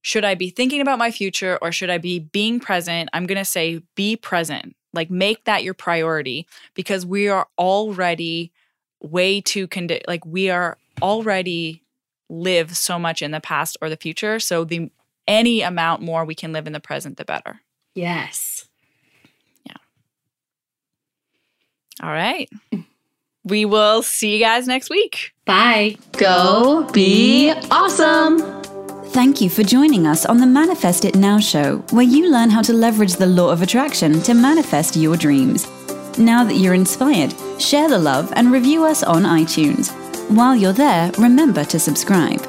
should 0.03 0.25
i 0.25 0.35
be 0.35 0.49
thinking 0.51 0.81
about 0.81 0.99
my 0.99 1.11
future 1.11 1.59
or 1.61 1.73
should 1.73 1.91
i 1.91 1.99
be 1.99 2.19
being 2.21 2.61
present? 2.61 3.09
I'm 3.13 3.27
going 3.27 3.39
to 3.39 3.45
say 3.45 3.81
be 3.95 4.17
present. 4.17 4.75
Like 4.95 5.11
make 5.11 5.45
that 5.45 5.65
your 5.65 5.75
priority 5.75 6.47
because 6.75 7.05
we 7.05 7.29
are 7.29 7.47
already 7.59 8.53
way 9.03 9.41
too 9.41 9.69
condi- 9.69 10.03
like 10.09 10.25
we 10.25 10.49
are 10.51 10.79
already 11.03 11.83
live 12.31 12.77
so 12.77 12.99
much 12.99 13.23
in 13.23 13.31
the 13.33 13.41
past 13.41 13.77
or 13.83 13.89
the 13.89 13.97
future. 13.97 14.39
So 14.41 14.65
the 14.65 14.91
any 15.27 15.61
amount 15.61 16.01
more 16.03 16.25
we 16.25 16.35
can 16.35 16.53
live 16.53 16.67
in 16.67 16.73
the 16.73 16.81
present 16.81 17.17
the 17.19 17.25
better. 17.25 17.61
Yes. 17.95 18.68
All 22.03 22.11
right 22.11 22.51
we 23.45 23.65
will 23.65 24.03
see 24.03 24.35
you 24.35 24.41
guys 24.41 24.67
next 24.67 24.91
week 24.91 25.33
Bye. 25.49 25.97
Go 26.13 26.87
be 26.93 27.51
awesome. 27.71 28.39
Thank 29.13 29.41
you 29.41 29.49
for 29.49 29.63
joining 29.63 30.07
us 30.07 30.27
on 30.27 30.37
the 30.37 30.47
Manifest 30.47 31.07
It 31.07 31.17
Now 31.17 31.39
show, 31.39 31.79
where 31.91 32.05
you 32.05 32.31
learn 32.31 32.51
how 32.51 32.61
to 32.61 32.75
leverage 32.75 33.15
the 33.15 33.25
law 33.27 33.49
of 33.49 33.63
attraction 33.63 34.21
to 34.25 34.35
manifest 34.35 34.95
your 34.95 35.17
dreams. 35.17 35.67
Now 36.19 36.45
that 36.45 36.57
you're 36.57 36.75
inspired, 36.75 37.35
share 37.59 37.89
the 37.89 37.99
love 37.99 38.31
and 38.37 38.53
review 38.53 38.85
us 38.85 39.03
on 39.03 39.23
iTunes. 39.23 39.91
While 40.31 40.55
you're 40.55 40.75
there, 40.75 41.11
remember 41.17 41.65
to 41.65 41.79
subscribe. 41.79 42.47